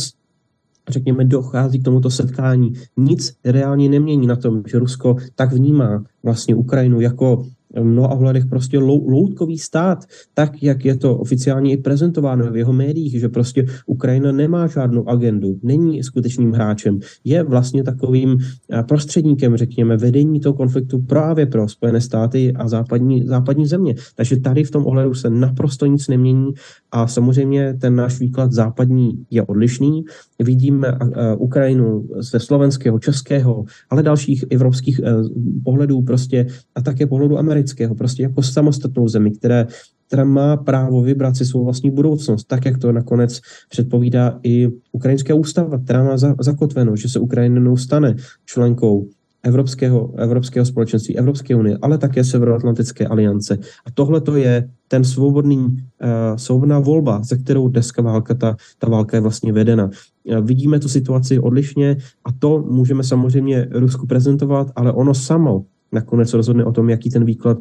řekněme, 0.89 1.25
dochází 1.25 1.79
k 1.79 1.83
tomuto 1.83 2.09
setkání, 2.09 2.73
nic 2.97 3.33
reálně 3.45 3.89
nemění 3.89 4.27
na 4.27 4.35
tom, 4.35 4.63
že 4.67 4.79
Rusko 4.79 5.15
tak 5.35 5.53
vnímá 5.53 6.03
vlastně 6.23 6.55
Ukrajinu 6.55 7.01
jako 7.01 7.45
mnoha 7.81 8.09
ohledech 8.09 8.45
prostě 8.45 8.79
loutkový 8.79 9.57
stát, 9.57 10.05
tak, 10.33 10.63
jak 10.63 10.85
je 10.85 10.97
to 10.97 11.17
oficiálně 11.17 11.71
i 11.71 11.77
prezentováno 11.77 12.51
v 12.51 12.57
jeho 12.57 12.73
médiích, 12.73 13.19
že 13.19 13.29
prostě 13.29 13.65
Ukrajina 13.85 14.31
nemá 14.31 14.67
žádnou 14.67 15.09
agendu, 15.09 15.59
není 15.63 16.03
skutečným 16.03 16.51
hráčem, 16.51 16.99
je 17.23 17.43
vlastně 17.43 17.83
takovým 17.83 18.37
eh, 18.71 18.83
prostředníkem, 18.83 19.57
řekněme, 19.57 19.97
vedení 19.97 20.39
toho 20.39 20.53
konfliktu 20.53 20.99
právě 20.99 21.45
pro 21.45 21.67
Spojené 21.69 22.01
státy 22.01 22.53
a 22.55 22.67
západní, 22.67 23.27
západní 23.27 23.65
země. 23.65 23.95
Takže 24.15 24.39
tady 24.39 24.63
v 24.63 24.71
tom 24.71 24.85
ohledu 24.85 25.13
se 25.13 25.29
naprosto 25.29 25.85
nic 25.85 26.07
nemění 26.07 26.51
a 26.91 27.07
samozřejmě 27.07 27.73
ten 27.81 27.95
náš 27.95 28.19
výklad 28.19 28.51
západní 28.51 29.25
je 29.31 29.43
odlišný. 29.43 30.03
Vidíme 30.43 30.97
Ukrajinu 31.37 32.07
ze 32.19 32.39
slovenského, 32.39 32.99
českého, 32.99 33.65
ale 33.89 34.03
dalších 34.03 34.45
evropských 34.51 35.01
pohledů 35.63 36.01
prostě 36.01 36.47
a 36.75 36.81
také 36.81 37.07
pohledu 37.07 37.37
amerického, 37.37 37.95
prostě 37.95 38.23
jako 38.23 38.41
samostatnou 38.41 39.07
zemi, 39.07 39.31
které, 39.31 39.67
která 40.07 40.23
má 40.23 40.57
právo 40.57 41.01
vybrat 41.01 41.35
si 41.35 41.45
svou 41.45 41.63
vlastní 41.63 41.91
budoucnost, 41.91 42.43
tak 42.43 42.65
jak 42.65 42.77
to 42.77 42.91
nakonec 42.91 43.39
předpovídá 43.69 44.39
i 44.43 44.67
ukrajinská 44.91 45.33
ústava, 45.35 45.79
která 45.79 46.03
má 46.03 46.17
za, 46.17 46.35
zakotveno, 46.39 46.95
že 46.95 47.09
se 47.09 47.19
Ukrajinou 47.19 47.77
stane 47.77 48.15
členkou 48.45 49.07
Evropského, 49.43 50.13
Evropského 50.17 50.65
společenství, 50.65 51.17
Evropské 51.17 51.55
unie, 51.55 51.77
ale 51.81 51.97
také 51.97 52.23
Severoatlantické 52.23 53.07
aliance. 53.07 53.57
A 53.85 53.91
tohle 53.93 54.21
to 54.21 54.35
je 54.35 54.69
ten 54.87 55.03
svobodný, 55.03 55.65
uh, 55.65 56.35
svobodná 56.35 56.79
volba, 56.79 57.23
ze 57.23 57.37
kterou 57.37 57.67
dneska 57.67 58.01
válka, 58.01 58.33
ta, 58.33 58.55
ta 58.79 58.89
válka 58.89 59.17
je 59.17 59.21
vlastně 59.21 59.53
vedena. 59.53 59.89
Uh, 60.23 60.39
vidíme 60.39 60.79
tu 60.79 60.89
situaci 60.89 61.39
odlišně 61.39 61.97
a 62.25 62.31
to 62.31 62.65
můžeme 62.69 63.03
samozřejmě 63.03 63.67
Rusku 63.71 64.07
prezentovat, 64.07 64.71
ale 64.75 64.91
ono 64.91 65.13
samo 65.13 65.65
nakonec 65.93 66.33
rozhodne 66.33 66.65
o 66.65 66.73
tom, 66.73 66.89
jaký 66.89 67.09
ten 67.09 67.21
výklad 67.25 67.57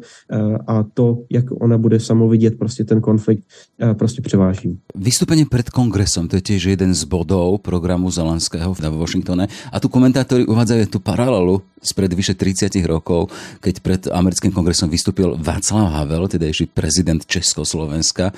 a 0.67 0.83
to, 0.83 1.29
jak 1.29 1.45
ona 1.61 1.77
bude 1.77 1.99
samovidět 1.99 2.57
prostě 2.57 2.83
ten 2.83 3.01
konflikt, 3.01 3.45
prostě 3.93 4.21
převáží. 4.21 4.81
Vystúpenie 4.97 5.45
pred 5.45 5.69
kongresom, 5.69 6.25
to 6.25 6.41
je 6.41 6.43
tiež 6.43 6.73
jeden 6.73 6.97
z 6.97 7.05
bodov 7.05 7.61
programu 7.61 8.09
Zelenského 8.09 8.73
v 8.73 8.81
Washingtone 8.81 9.45
a 9.69 9.77
tu 9.77 9.87
komentátori 9.87 10.49
uvádzajú 10.49 10.89
tú 10.89 10.97
paralelu 10.97 11.61
spred 11.77 12.09
vyše 12.15 12.33
30 12.33 12.73
rokov, 12.89 13.29
keď 13.61 13.75
pred 13.85 14.01
americkým 14.09 14.49
kongresom 14.49 14.89
vystúpil 14.89 15.37
Václav 15.37 15.93
Havel, 15.93 16.25
teda 16.25 16.49
prezident 16.73 17.21
Československa 17.21 18.33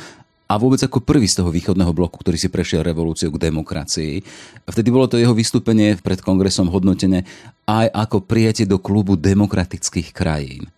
a 0.45 0.53
vôbec 0.61 0.77
ako 0.81 1.01
prvý 1.01 1.25
z 1.25 1.41
toho 1.41 1.49
východného 1.49 1.89
bloku, 1.89 2.21
ktorý 2.21 2.37
si 2.37 2.53
prešiel 2.53 2.85
revolúciu 2.85 3.33
k 3.33 3.49
demokracii. 3.49 4.21
Vtedy 4.69 4.89
bolo 4.93 5.09
to 5.09 5.17
jeho 5.17 5.33
vystúpenie 5.33 5.97
pred 5.97 6.21
kongresom 6.21 6.69
hodnotené 6.69 7.25
aj 7.65 7.89
ako 7.89 8.21
prijatie 8.21 8.69
do 8.69 8.77
klubu 8.77 9.17
demokratických 9.17 10.13
krajín. 10.13 10.69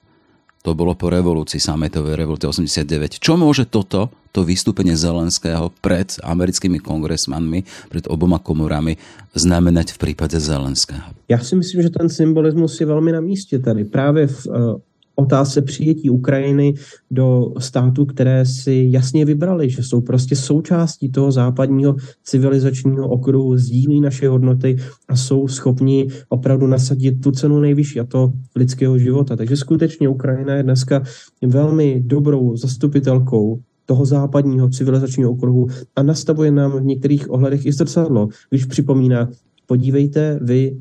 To 0.67 0.75
bolo 0.75 0.99
po 0.99 1.08
revolúcii, 1.08 1.63
sametovej 1.63 2.19
revolúcii 2.19 2.51
89. 2.51 3.23
Čo 3.23 3.39
môže 3.39 3.63
toto, 3.63 4.12
to 4.36 4.43
vystúpenie 4.43 4.99
Zelenského 4.99 5.71
pred 5.80 6.19
americkými 6.19 6.84
kongresmanmi, 6.84 7.63
pred 7.88 8.03
oboma 8.12 8.36
komorami, 8.36 8.99
znamenať 9.32 9.95
v 9.95 10.12
prípade 10.12 10.36
Zelenského? 10.36 11.08
Já 11.30 11.39
si 11.39 11.56
myslím, 11.56 11.82
že 11.82 11.89
ten 11.89 12.10
symbolismus 12.10 12.80
je 12.80 12.86
velmi 12.86 13.12
na 13.12 13.21
místě 13.21 13.60
tady. 13.60 13.86
Právě 13.86 14.27
v 14.27 14.47
eh, 14.47 14.87
otázce 15.19 15.62
přijetí 15.62 16.10
Ukrajiny 16.10 16.73
do 17.12 17.53
států, 17.60 18.06
které 18.06 18.45
si 18.45 18.88
jasně 18.91 19.25
vybrali, 19.25 19.69
že 19.69 19.84
jsou 19.84 20.01
prostě 20.01 20.36
součástí 20.36 21.12
toho 21.12 21.32
západního 21.32 21.95
civilizačního 22.23 23.10
okruhu, 23.10 23.58
sdílí 23.58 24.01
naše 24.01 24.30
hodnoty 24.30 24.77
a 25.08 25.15
jsou 25.15 25.47
schopni 25.47 26.08
opravdu 26.30 26.67
nasadit 26.67 27.21
tu 27.21 27.32
cenu 27.32 27.60
nejvyšší, 27.60 27.99
a 27.99 28.03
to 28.03 28.32
lidského 28.56 28.97
života. 28.97 29.36
Takže 29.36 29.58
skutečně 29.58 30.10
Ukrajina 30.10 30.53
je 30.53 30.63
dneska 30.63 31.03
velmi 31.47 32.01
dobrou 32.06 32.58
zastupitelkou 32.58 33.60
toho 33.86 34.06
západního 34.06 34.69
civilizačního 34.69 35.32
okruhu 35.32 35.67
a 35.95 36.03
nastavuje 36.03 36.51
nám 36.51 36.71
v 36.71 36.86
některých 36.86 37.30
ohledech 37.32 37.65
i 37.65 37.71
zrcadlo, 37.71 38.27
když 38.49 38.65
připomíná, 38.65 39.30
podívejte, 39.65 40.39
vy 40.41 40.77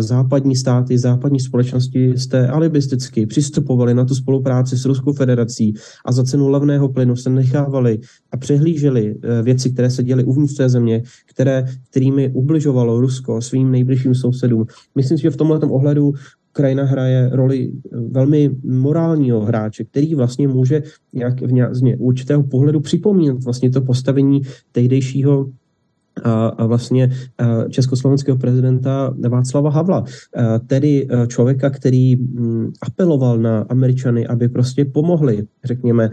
západní 0.00 0.56
státy, 0.56 0.98
západní 0.98 1.40
společnosti 1.40 2.12
jste 2.16 2.48
alibisticky 2.48 3.26
přistupovali 3.26 3.94
na 3.94 4.04
tu 4.04 4.14
spolupráci 4.14 4.76
s 4.76 4.84
Ruskou 4.84 5.12
federací 5.12 5.74
a 6.04 6.12
za 6.12 6.24
cenu 6.24 6.48
levného 6.48 6.88
plynu 6.88 7.16
se 7.16 7.30
nechávali 7.30 7.98
a 8.32 8.36
přehlíželi 8.36 9.14
eh, 9.22 9.42
věci, 9.42 9.70
které 9.70 9.90
se 9.90 10.02
děly 10.02 10.24
uvnitř 10.24 10.54
té 10.54 10.68
země, 10.68 11.02
které, 11.26 11.64
kterými 11.90 12.28
ubližovalo 12.28 13.00
Rusko 13.00 13.42
svým 13.42 13.70
nejbližším 13.70 14.14
sousedům. 14.14 14.66
Myslím 14.94 15.18
si, 15.18 15.22
že 15.22 15.30
v 15.30 15.36
tomhle 15.36 15.58
ohledu 15.58 16.12
Ukrajina 16.50 16.84
hraje 16.84 17.30
roli 17.32 17.72
eh, 17.72 17.96
velmi 18.10 18.50
morálního 18.64 19.40
hráče, 19.40 19.84
který 19.84 20.14
vlastně 20.14 20.48
může 20.48 20.82
nějak, 21.12 21.34
z 21.72 21.96
určitého 21.98 22.42
pohledu 22.42 22.80
připomínat 22.80 23.44
vlastně 23.44 23.70
to 23.70 23.80
postavení 23.80 24.42
tehdejšího 24.72 25.46
a, 26.24 26.66
vlastně 26.66 27.10
československého 27.70 28.38
prezidenta 28.38 29.14
Václava 29.28 29.70
Havla, 29.70 30.04
tedy 30.66 31.08
člověka, 31.26 31.70
který 31.70 32.16
mm, 32.16 32.72
apeloval 32.82 33.38
na 33.38 33.66
Američany, 33.68 34.26
aby 34.26 34.48
prostě 34.48 34.84
pomohli, 34.84 35.46
řekněme, 35.64 36.10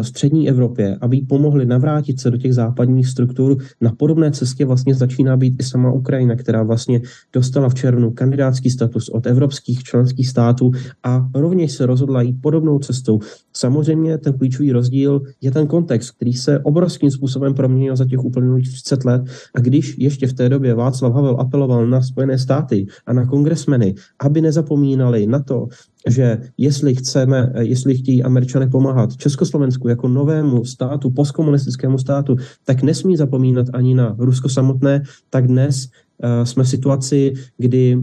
střední 0.00 0.48
Evropě, 0.48 0.96
aby 1.00 1.20
pomohli 1.20 1.66
navrátit 1.66 2.20
se 2.20 2.30
do 2.30 2.36
těch 2.36 2.54
západních 2.54 3.06
struktur. 3.06 3.56
Na 3.80 3.92
podobné 3.92 4.30
cestě 4.30 4.64
vlastně 4.66 4.94
začíná 4.94 5.36
být 5.36 5.54
i 5.60 5.62
sama 5.62 5.92
Ukrajina, 5.92 6.36
která 6.36 6.62
vlastně 6.62 7.00
dostala 7.32 7.68
v 7.68 7.74
červnu 7.74 8.10
kandidátský 8.10 8.70
status 8.70 9.08
od 9.08 9.26
evropských 9.26 9.82
členských 9.82 10.28
států 10.28 10.70
a 11.02 11.28
rovněž 11.34 11.72
se 11.72 11.86
rozhodla 11.86 12.22
jít 12.22 12.36
podobnou 12.40 12.78
cestou. 12.78 13.20
Samozřejmě 13.52 14.18
ten 14.18 14.32
klíčový 14.32 14.72
rozdíl 14.72 15.22
je 15.40 15.50
ten 15.50 15.66
kontext, 15.66 16.10
který 16.16 16.32
se 16.32 16.58
obrovským 16.58 17.10
způsobem 17.10 17.54
proměnil 17.54 17.96
za 17.96 18.04
těch 18.04 18.24
uplynulých 18.24 18.68
30 18.68 19.04
let 19.04 19.22
a 19.54 19.60
když 19.60 19.98
ještě 19.98 20.26
v 20.26 20.32
té 20.32 20.48
době 20.48 20.74
Václav 20.74 21.12
Havel 21.12 21.36
apeloval 21.40 21.86
na 21.86 22.02
Spojené 22.02 22.38
státy 22.38 22.86
a 23.06 23.12
na 23.12 23.26
kongresmeny, 23.26 23.94
aby 24.20 24.40
nezapomínali 24.40 25.26
na 25.26 25.38
to, 25.38 25.68
že 26.08 26.38
jestli 26.58 26.94
chceme, 26.94 27.52
jestli 27.58 27.94
chtějí 27.94 28.22
američané 28.22 28.66
pomáhat 28.66 29.16
Československu 29.16 29.88
jako 29.88 30.08
novému 30.08 30.64
státu, 30.64 31.10
postkomunistickému 31.10 31.98
státu, 31.98 32.36
tak 32.64 32.82
nesmí 32.82 33.16
zapomínat 33.16 33.66
ani 33.72 33.94
na 33.94 34.16
Rusko 34.18 34.48
samotné, 34.48 35.02
tak 35.30 35.46
dnes 35.46 35.86
uh, 35.86 36.44
jsme 36.44 36.64
v 36.64 36.68
situaci, 36.68 37.32
kdy 37.58 37.96
uh, 37.96 38.02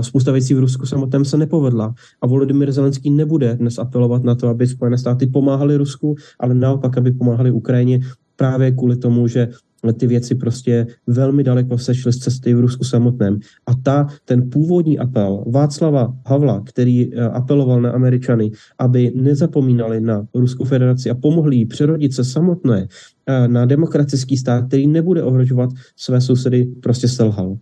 spousta 0.00 0.32
věcí 0.32 0.54
v 0.54 0.58
Rusku 0.58 0.86
samotném 0.86 1.24
se 1.24 1.36
nepovedla. 1.36 1.94
A 2.22 2.26
Volodymyr 2.26 2.72
Zelenský 2.72 3.10
nebude 3.10 3.56
dnes 3.56 3.78
apelovat 3.78 4.24
na 4.24 4.34
to, 4.34 4.48
aby 4.48 4.66
Spojené 4.66 4.98
státy 4.98 5.26
pomáhali 5.26 5.76
Rusku, 5.76 6.14
ale 6.40 6.54
naopak, 6.54 6.98
aby 6.98 7.10
pomáhali 7.10 7.50
Ukrajině 7.50 8.00
právě 8.36 8.70
kvůli 8.70 8.96
tomu, 8.96 9.28
že 9.28 9.48
ty 9.92 10.06
věci 10.06 10.34
prostě 10.34 10.86
velmi 11.06 11.44
daleko 11.44 11.78
sešly 11.78 12.12
z 12.12 12.18
cesty 12.18 12.54
v 12.54 12.60
Rusku 12.60 12.84
samotném. 12.84 13.38
A 13.66 13.74
ta, 13.74 14.06
ten 14.24 14.50
původní 14.50 14.98
apel 14.98 15.44
Václava 15.46 16.14
Havla, 16.26 16.62
který 16.66 17.14
eh, 17.14 17.24
apeloval 17.24 17.80
na 17.80 17.90
Američany, 17.90 18.50
aby 18.78 19.12
nezapomínali 19.14 20.00
na 20.00 20.26
Ruskou 20.34 20.64
federaci 20.64 21.10
a 21.10 21.14
pomohli 21.14 21.56
jí 21.56 21.66
přerodit 21.66 22.14
se 22.14 22.24
samotné 22.24 22.86
eh, 23.26 23.48
na 23.48 23.64
demokratický 23.64 24.36
stát, 24.36 24.66
který 24.66 24.86
nebude 24.86 25.22
ohrožovat 25.22 25.70
své 25.96 26.20
sousedy, 26.20 26.64
prostě 26.82 27.08
selhal. 27.08 27.58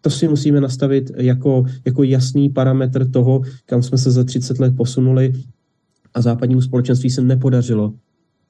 To 0.00 0.10
si 0.10 0.28
musíme 0.28 0.60
nastavit 0.60 1.10
jako, 1.16 1.64
jako 1.84 2.02
jasný 2.02 2.50
parametr 2.50 3.10
toho, 3.10 3.42
kam 3.66 3.82
jsme 3.82 3.98
se 3.98 4.10
za 4.10 4.24
30 4.24 4.58
let 4.58 4.76
posunuli 4.76 5.32
a 6.14 6.20
západnímu 6.20 6.62
společenství 6.62 7.10
se 7.10 7.22
nepodařilo 7.22 7.94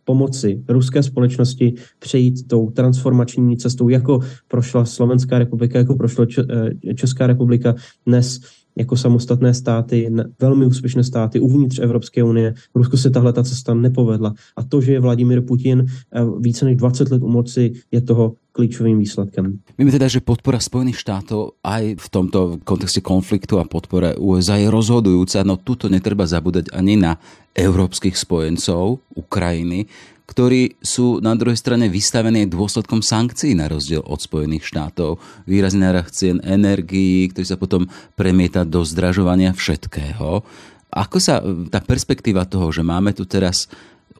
pomoci 0.07 0.63
ruské 0.69 1.03
společnosti 1.03 1.75
přejít 1.99 2.49
tou 2.49 2.71
transformační 2.71 3.57
cestou, 3.57 3.89
jako 3.89 4.21
prošla 4.49 4.85
Slovenská 4.85 5.39
republika, 5.39 5.79
jako 5.79 5.95
prošla 5.95 6.27
eh, 6.39 6.95
Česká 6.95 7.27
republika 7.27 7.75
dnes 8.07 8.41
jako 8.77 8.97
samostatné 8.97 9.55
státy, 9.55 10.11
velmi 10.41 10.67
úspěšné 10.67 11.05
státy 11.05 11.41
uvnitř 11.41 11.79
Evropské 11.79 12.23
unie. 12.23 12.55
V 12.75 12.77
Rusku 12.77 12.97
se 12.97 13.11
tahle 13.11 13.33
ta 13.33 13.43
cesta 13.43 13.75
nepovedla. 13.75 14.35
A 14.57 14.63
to, 14.63 14.81
že 14.81 14.93
je 14.93 15.01
Vladimír 15.01 15.41
Putin 15.41 15.87
eh, 15.87 16.21
více 16.41 16.65
než 16.65 16.77
20 16.77 17.11
let 17.11 17.23
u 17.23 17.29
moci, 17.29 17.73
je 17.93 18.01
toho 18.01 18.35
klíčovým 18.57 18.97
výsledkem. 18.97 19.61
Víme 19.77 19.93
teda, 19.93 20.09
že 20.09 20.25
podpora 20.25 20.57
Spojených 20.57 20.97
štátov 21.05 21.61
aj 21.61 22.01
v 22.01 22.07
tomto 22.09 22.57
kontexte 22.65 23.05
konfliktu 23.05 23.61
a 23.61 23.69
podpore 23.69 24.17
USA 24.17 24.57
je 24.57 24.73
rozhodujúca, 24.73 25.45
no 25.45 25.61
tuto 25.61 25.93
netreba 25.93 26.25
zabúdať 26.25 26.73
ani 26.73 26.97
na 26.97 27.21
európskych 27.53 28.17
spojencov 28.17 29.05
Ukrajiny, 29.13 29.85
ktorí 30.27 30.77
sú 30.83 31.23
na 31.23 31.39
druhej 31.39 31.57
strane 31.57 31.87
vystavení 31.87 32.51
dôsledkom 32.51 33.01
sankcií 33.01 33.55
na 33.55 33.71
rozdiel 33.71 34.03
od 34.03 34.19
Spojených 34.19 34.67
štátov. 34.67 35.23
Výrazný 35.47 35.87
nárast 35.87 36.19
cien 36.19 36.43
energií, 36.43 37.31
ktorý 37.31 37.47
sa 37.47 37.59
potom 37.59 37.87
premieta 38.19 38.67
do 38.67 38.83
zdražovania 38.83 39.55
všetkého. 39.55 40.43
Ako 40.91 41.19
sa 41.23 41.39
tá 41.71 41.79
perspektíva 41.79 42.43
toho, 42.47 42.75
že 42.75 42.83
máme 42.83 43.15
tu 43.15 43.23
teraz 43.23 43.71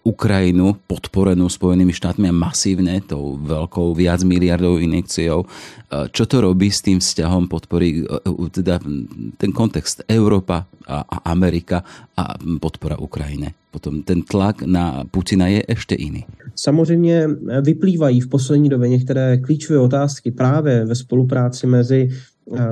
Ukrajinu 0.07 0.79
podporenú 0.87 1.51
Spojenými 1.51 1.91
štátmi 1.91 2.31
a 2.31 2.39
masívne 2.39 3.03
tou 3.03 3.35
veľkou 3.43 3.91
viac 3.99 4.23
miliardovou 4.23 4.79
injekciou. 4.79 5.43
E, 5.43 5.47
čo 6.15 6.31
to 6.31 6.47
robí 6.47 6.71
s 6.71 6.79
tým 6.79 7.03
vzťahom 7.03 7.51
podpory, 7.51 8.07
e, 8.07 8.23
e, 8.23 8.47
teda 8.55 8.79
ten 9.35 9.51
kontext 9.51 10.07
Európa 10.07 10.63
a 10.87 11.03
Amerika 11.27 11.83
a 12.15 12.39
podpora 12.39 12.95
Ukrajine? 13.03 13.66
Potom 13.77 14.01
ten 14.01 14.25
tlak 14.25 14.65
na 14.65 15.05
Putina 15.05 15.53
je 15.53 15.61
ešte 15.69 15.93
iný. 15.93 16.25
Samozřejmě 16.57 17.29
vyplývají 17.61 18.21
v 18.21 18.29
poslední 18.29 18.69
době 18.73 18.89
některé 18.89 19.37
klíčové 19.37 19.79
otázky 19.79 20.31
právě 20.31 20.85
ve 20.85 20.95
spolupráci 20.95 21.67
mezi 21.67 22.09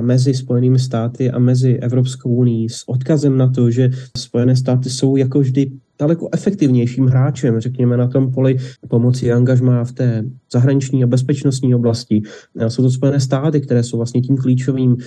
mezi 0.01 0.33
Spojenými 0.33 0.79
státy 0.79 1.31
a 1.31 1.39
mezi 1.39 1.77
Evropskou 1.77 2.29
unii 2.29 2.69
s 2.69 2.89
odkazem 2.89 3.37
na 3.37 3.47
to, 3.51 3.71
že 3.71 3.89
Spojené 4.17 4.55
státy 4.55 4.89
jsou 4.89 5.15
jako 5.15 5.39
vždy 5.39 5.71
daleko 5.99 6.29
efektivnějším 6.33 7.07
hráčem, 7.07 7.59
řekněme, 7.59 7.97
na 7.97 8.07
tom 8.07 8.31
poli 8.31 8.57
pomoci 8.87 9.31
angažmá 9.31 9.83
v 9.83 9.91
té 9.91 10.23
zahraniční 10.51 11.03
a 11.03 11.07
bezpečnostní 11.07 11.75
oblasti. 11.75 12.21
Jsou 12.67 12.83
to 12.83 12.89
Spojené 12.89 13.19
státy, 13.19 13.61
které 13.61 13.83
jsou 13.83 13.97
vlastně 13.97 14.21
tím 14.21 14.37
klíčovým 14.37 14.97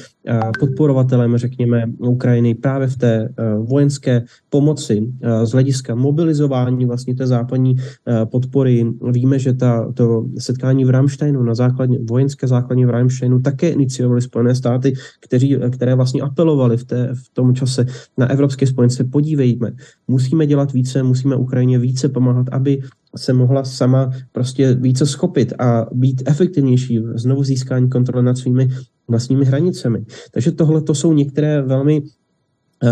podporovatelem, 0.60 1.36
řekněme, 1.36 1.84
Ukrajiny 1.98 2.54
právě 2.54 2.88
v 2.88 2.96
té 2.96 3.28
vojenské 3.68 4.24
pomoci 4.48 5.12
z 5.44 5.50
hlediska 5.50 5.94
mobilizování 5.94 6.86
vlastně 6.86 7.14
té 7.14 7.26
západní 7.26 7.76
podpory. 8.24 8.86
Víme, 9.12 9.38
že 9.38 9.52
ta, 9.52 9.92
to 9.92 10.26
setkání 10.38 10.84
v 10.84 10.90
Ramsteinu 10.90 11.42
na 11.42 11.54
základně, 11.54 11.98
vojenské 12.10 12.48
základně 12.48 12.86
v 12.86 12.90
Ramsteinu 12.90 13.40
také 13.40 13.68
iniciovali 13.68 14.20
Spojené 14.20 14.54
státy, 14.54 14.92
kteří, 15.20 15.56
které 15.70 15.94
vlastně 15.94 16.22
apelovali 16.22 16.76
v, 16.76 16.84
té, 16.84 17.08
v 17.14 17.34
tom 17.34 17.54
čase 17.54 17.86
na 18.18 18.30
evropské 18.30 18.66
spojence. 18.66 19.04
Podívejme, 19.04 19.72
musíme 20.08 20.46
dělat 20.46 20.72
více, 20.72 21.02
musíme 21.02 21.36
Ukrajině 21.36 21.78
více 21.78 22.08
pomáhat, 22.08 22.46
aby 22.52 22.80
se 23.18 23.32
mohla 23.32 23.64
sama 23.64 24.10
prostě 24.32 24.74
více 24.74 25.06
schopit 25.06 25.52
a 25.58 25.86
být 25.92 26.22
efektivnější 26.26 26.98
v 26.98 27.18
znovu 27.18 27.44
získání 27.44 27.88
kontroly 27.88 28.24
nad 28.24 28.38
svými 28.38 28.68
vlastními 29.08 29.44
hranicemi. 29.44 30.04
Takže 30.32 30.52
tohle 30.52 30.82
to 30.82 30.94
jsou 30.94 31.12
některé 31.12 31.62
velmi 31.62 32.02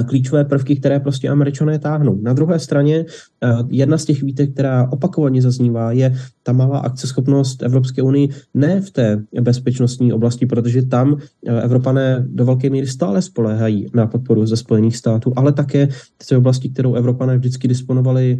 klíčové 0.06 0.44
prvky, 0.44 0.76
které 0.76 1.00
prostě 1.00 1.28
američané 1.28 1.78
táhnou. 1.78 2.18
Na 2.22 2.32
druhé 2.32 2.58
straně 2.58 3.04
eh, 3.42 3.48
jedna 3.68 3.98
z 3.98 4.04
těch 4.04 4.22
výtek, 4.22 4.52
která 4.52 4.88
opakovaně 4.92 5.42
zaznívá, 5.42 5.92
je 5.92 6.16
ta 6.42 6.52
malá 6.52 6.78
akceschopnost 6.78 7.62
Evropské 7.62 8.02
unii 8.02 8.28
ne 8.54 8.80
v 8.80 8.90
té 8.90 9.22
bezpečnostní 9.40 10.12
oblasti, 10.12 10.46
protože 10.46 10.82
tam 10.82 11.16
eh, 11.46 11.62
Evropané 11.62 12.26
do 12.28 12.44
velké 12.44 12.70
míry 12.70 12.86
stále 12.86 13.22
spoléhají 13.22 13.86
na 13.94 14.06
podporu 14.06 14.46
ze 14.46 14.56
Spojených 14.56 14.96
států, 14.96 15.32
ale 15.36 15.52
také 15.52 15.86
v 16.22 16.26
té 16.28 16.36
oblasti, 16.36 16.68
kterou 16.68 16.94
Evropané 16.94 17.38
vždycky 17.38 17.68
disponovali 17.68 18.38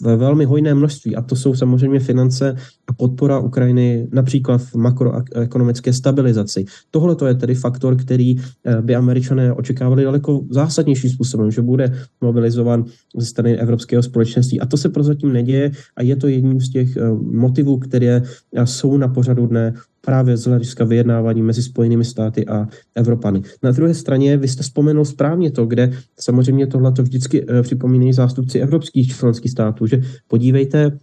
ve 0.00 0.16
velmi 0.16 0.44
hojné 0.44 0.74
množství. 0.74 1.16
A 1.16 1.22
to 1.22 1.36
jsou 1.36 1.54
samozřejmě 1.54 2.00
finance 2.00 2.56
a 2.86 2.92
podpora 2.92 3.38
Ukrajiny 3.38 4.08
například 4.12 4.58
v 4.58 4.74
makroekonomické 4.74 5.92
stabilizaci. 5.92 6.64
Tohle 6.90 7.16
to 7.16 7.26
je 7.26 7.34
tedy 7.34 7.54
faktor, 7.54 7.96
který 7.96 8.36
by 8.80 8.94
američané 8.94 9.52
očekávali 9.52 10.04
daleko 10.04 10.33
zásadnějším 10.50 11.10
způsobem, 11.10 11.50
že 11.50 11.62
bude 11.62 11.98
mobilizovan 12.20 12.84
ze 13.16 13.26
strany 13.26 13.58
Evropského 13.58 14.02
společenství. 14.02 14.60
A 14.60 14.66
to 14.66 14.76
se 14.76 14.88
prozatím 14.88 15.32
neděje 15.32 15.70
a 15.96 16.02
je 16.02 16.16
to 16.16 16.28
jedním 16.28 16.60
z 16.60 16.70
těch 16.70 16.96
eh, 16.96 17.00
motivů, 17.20 17.78
které 17.78 18.22
eh, 18.54 18.66
jsou 18.66 18.96
na 18.96 19.08
pořadu 19.08 19.46
dne 19.46 19.74
právě 20.00 20.36
z 20.36 20.44
hlediska 20.44 20.84
vyjednávání 20.84 21.42
mezi 21.42 21.62
Spojenými 21.62 22.04
státy 22.04 22.46
a 22.46 22.68
Evropany. 22.94 23.42
Na 23.62 23.70
druhé 23.70 23.94
straně, 23.94 24.36
vy 24.36 24.48
jste 24.48 24.62
vzpomenul 24.62 25.04
správně 25.04 25.50
to, 25.50 25.66
kde 25.66 25.92
samozřejmě 26.20 26.66
tohle 26.66 26.92
to 26.92 27.02
vždycky 27.02 27.46
eh, 27.48 27.62
připomínají 27.62 28.12
zástupci 28.12 28.58
evropských 28.58 29.16
členských 29.16 29.52
států, 29.52 29.86
že 29.86 30.02
podívejte, 30.28 30.98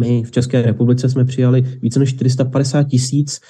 my 0.00 0.22
v 0.22 0.30
České 0.30 0.62
republice 0.62 1.08
jsme 1.08 1.24
přijali 1.24 1.64
více 1.82 1.98
než 1.98 2.14
450 2.14 2.82
tisíc 2.82 3.40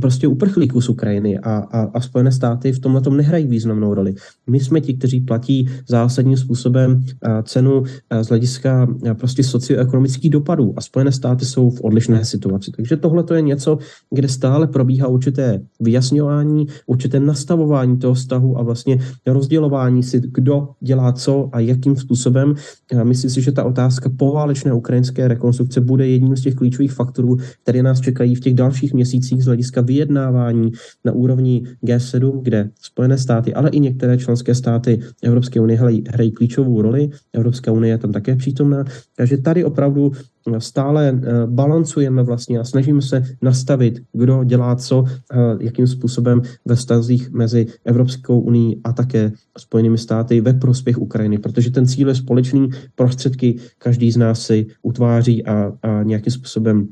prostě 0.00 0.28
uprchlíků 0.28 0.80
z 0.80 0.88
Ukrajiny 0.88 1.38
a, 1.38 1.56
a, 1.56 1.80
a 1.94 2.00
Spojené 2.00 2.32
státy 2.32 2.72
v 2.72 2.78
tomhle 2.78 3.00
tom 3.00 3.16
nehrají 3.16 3.46
významnou 3.46 3.94
roli. 3.94 4.14
My 4.46 4.60
jsme 4.60 4.80
ti, 4.80 4.94
kteří 4.94 5.20
platí 5.20 5.68
zásadním 5.88 6.36
způsobem 6.36 7.04
cenu 7.42 7.82
z 8.22 8.28
hlediska 8.28 8.88
prostě 9.18 9.44
socioekonomických 9.44 10.30
dopadů 10.30 10.74
a 10.76 10.80
Spojené 10.80 11.12
státy 11.12 11.44
jsou 11.44 11.70
v 11.70 11.80
odlišné 11.80 12.24
situaci. 12.24 12.70
Takže 12.76 12.96
tohle 12.96 13.22
to 13.22 13.34
je 13.34 13.42
něco, 13.42 13.78
kde 14.14 14.28
stále 14.28 14.66
probíhá 14.66 15.08
určité 15.08 15.60
vyjasňování, 15.80 16.66
určité 16.86 17.20
nastavování 17.20 17.98
toho 17.98 18.14
vztahu 18.14 18.58
a 18.58 18.62
vlastně 18.62 18.98
rozdělování 19.26 20.02
si, 20.02 20.20
kdo 20.34 20.68
dělá 20.80 21.12
co 21.12 21.48
a 21.52 21.60
jakým 21.60 21.96
způsobem. 21.96 22.54
Myslím 23.02 23.30
si, 23.30 23.42
že 23.42 23.52
ta 23.52 23.64
otázka 23.64 24.10
poválečné 24.16 24.72
ukrajinské 24.72 25.28
rekonstrukce 25.28 25.80
bude 25.80 26.08
jedním 26.08 26.36
z 26.36 26.42
těch 26.42 26.54
klíčových 26.54 26.92
faktorů, 26.92 27.36
které 27.62 27.82
nás 27.82 28.00
čekají 28.00 28.34
v 28.34 28.40
těch 28.40 28.54
dalších 28.54 28.94
měsících 28.94 29.19
měsících 29.20 29.42
z 29.42 29.46
hlediska 29.46 29.80
vyjednávání 29.80 30.72
na 31.04 31.12
úrovni 31.12 31.62
G7, 31.84 32.42
kde 32.42 32.70
Spojené 32.80 33.18
státy, 33.18 33.54
ale 33.54 33.70
i 33.70 33.80
některé 33.80 34.18
členské 34.18 34.54
státy 34.54 35.00
Evropské 35.22 35.60
unie 35.60 35.78
hrají, 35.78 36.04
hrají 36.08 36.32
klíčovou 36.32 36.82
roli. 36.82 37.10
Evropská 37.32 37.72
unie 37.72 37.92
je 37.92 37.98
tam 37.98 38.12
také 38.12 38.36
přítomná. 38.36 38.84
Takže 39.16 39.36
tady 39.36 39.64
opravdu 39.64 40.12
stále 40.58 41.12
eh, 41.12 41.46
balancujeme 41.46 42.22
vlastně 42.22 42.58
a 42.58 42.64
snažíme 42.64 43.02
se 43.02 43.22
nastavit, 43.42 44.02
kdo 44.12 44.44
dělá 44.44 44.76
co, 44.76 45.04
eh, 45.04 45.36
jakým 45.60 45.86
způsobem 45.86 46.42
ve 46.64 46.76
stazích 46.76 47.30
mezi 47.30 47.66
Evropskou 47.84 48.40
unii 48.40 48.80
a 48.84 48.92
také 48.92 49.32
Spojenými 49.58 49.98
státy 49.98 50.40
ve 50.40 50.54
prospěch 50.54 50.98
Ukrajiny, 50.98 51.38
protože 51.38 51.70
ten 51.70 51.86
cíl 51.86 52.08
je 52.08 52.14
společný, 52.14 52.68
prostředky 52.94 53.58
každý 53.78 54.12
z 54.12 54.16
nás 54.16 54.42
si 54.42 54.66
utváří 54.82 55.46
a, 55.46 55.72
a 55.82 56.02
nějakým 56.02 56.32
způsobem 56.32 56.88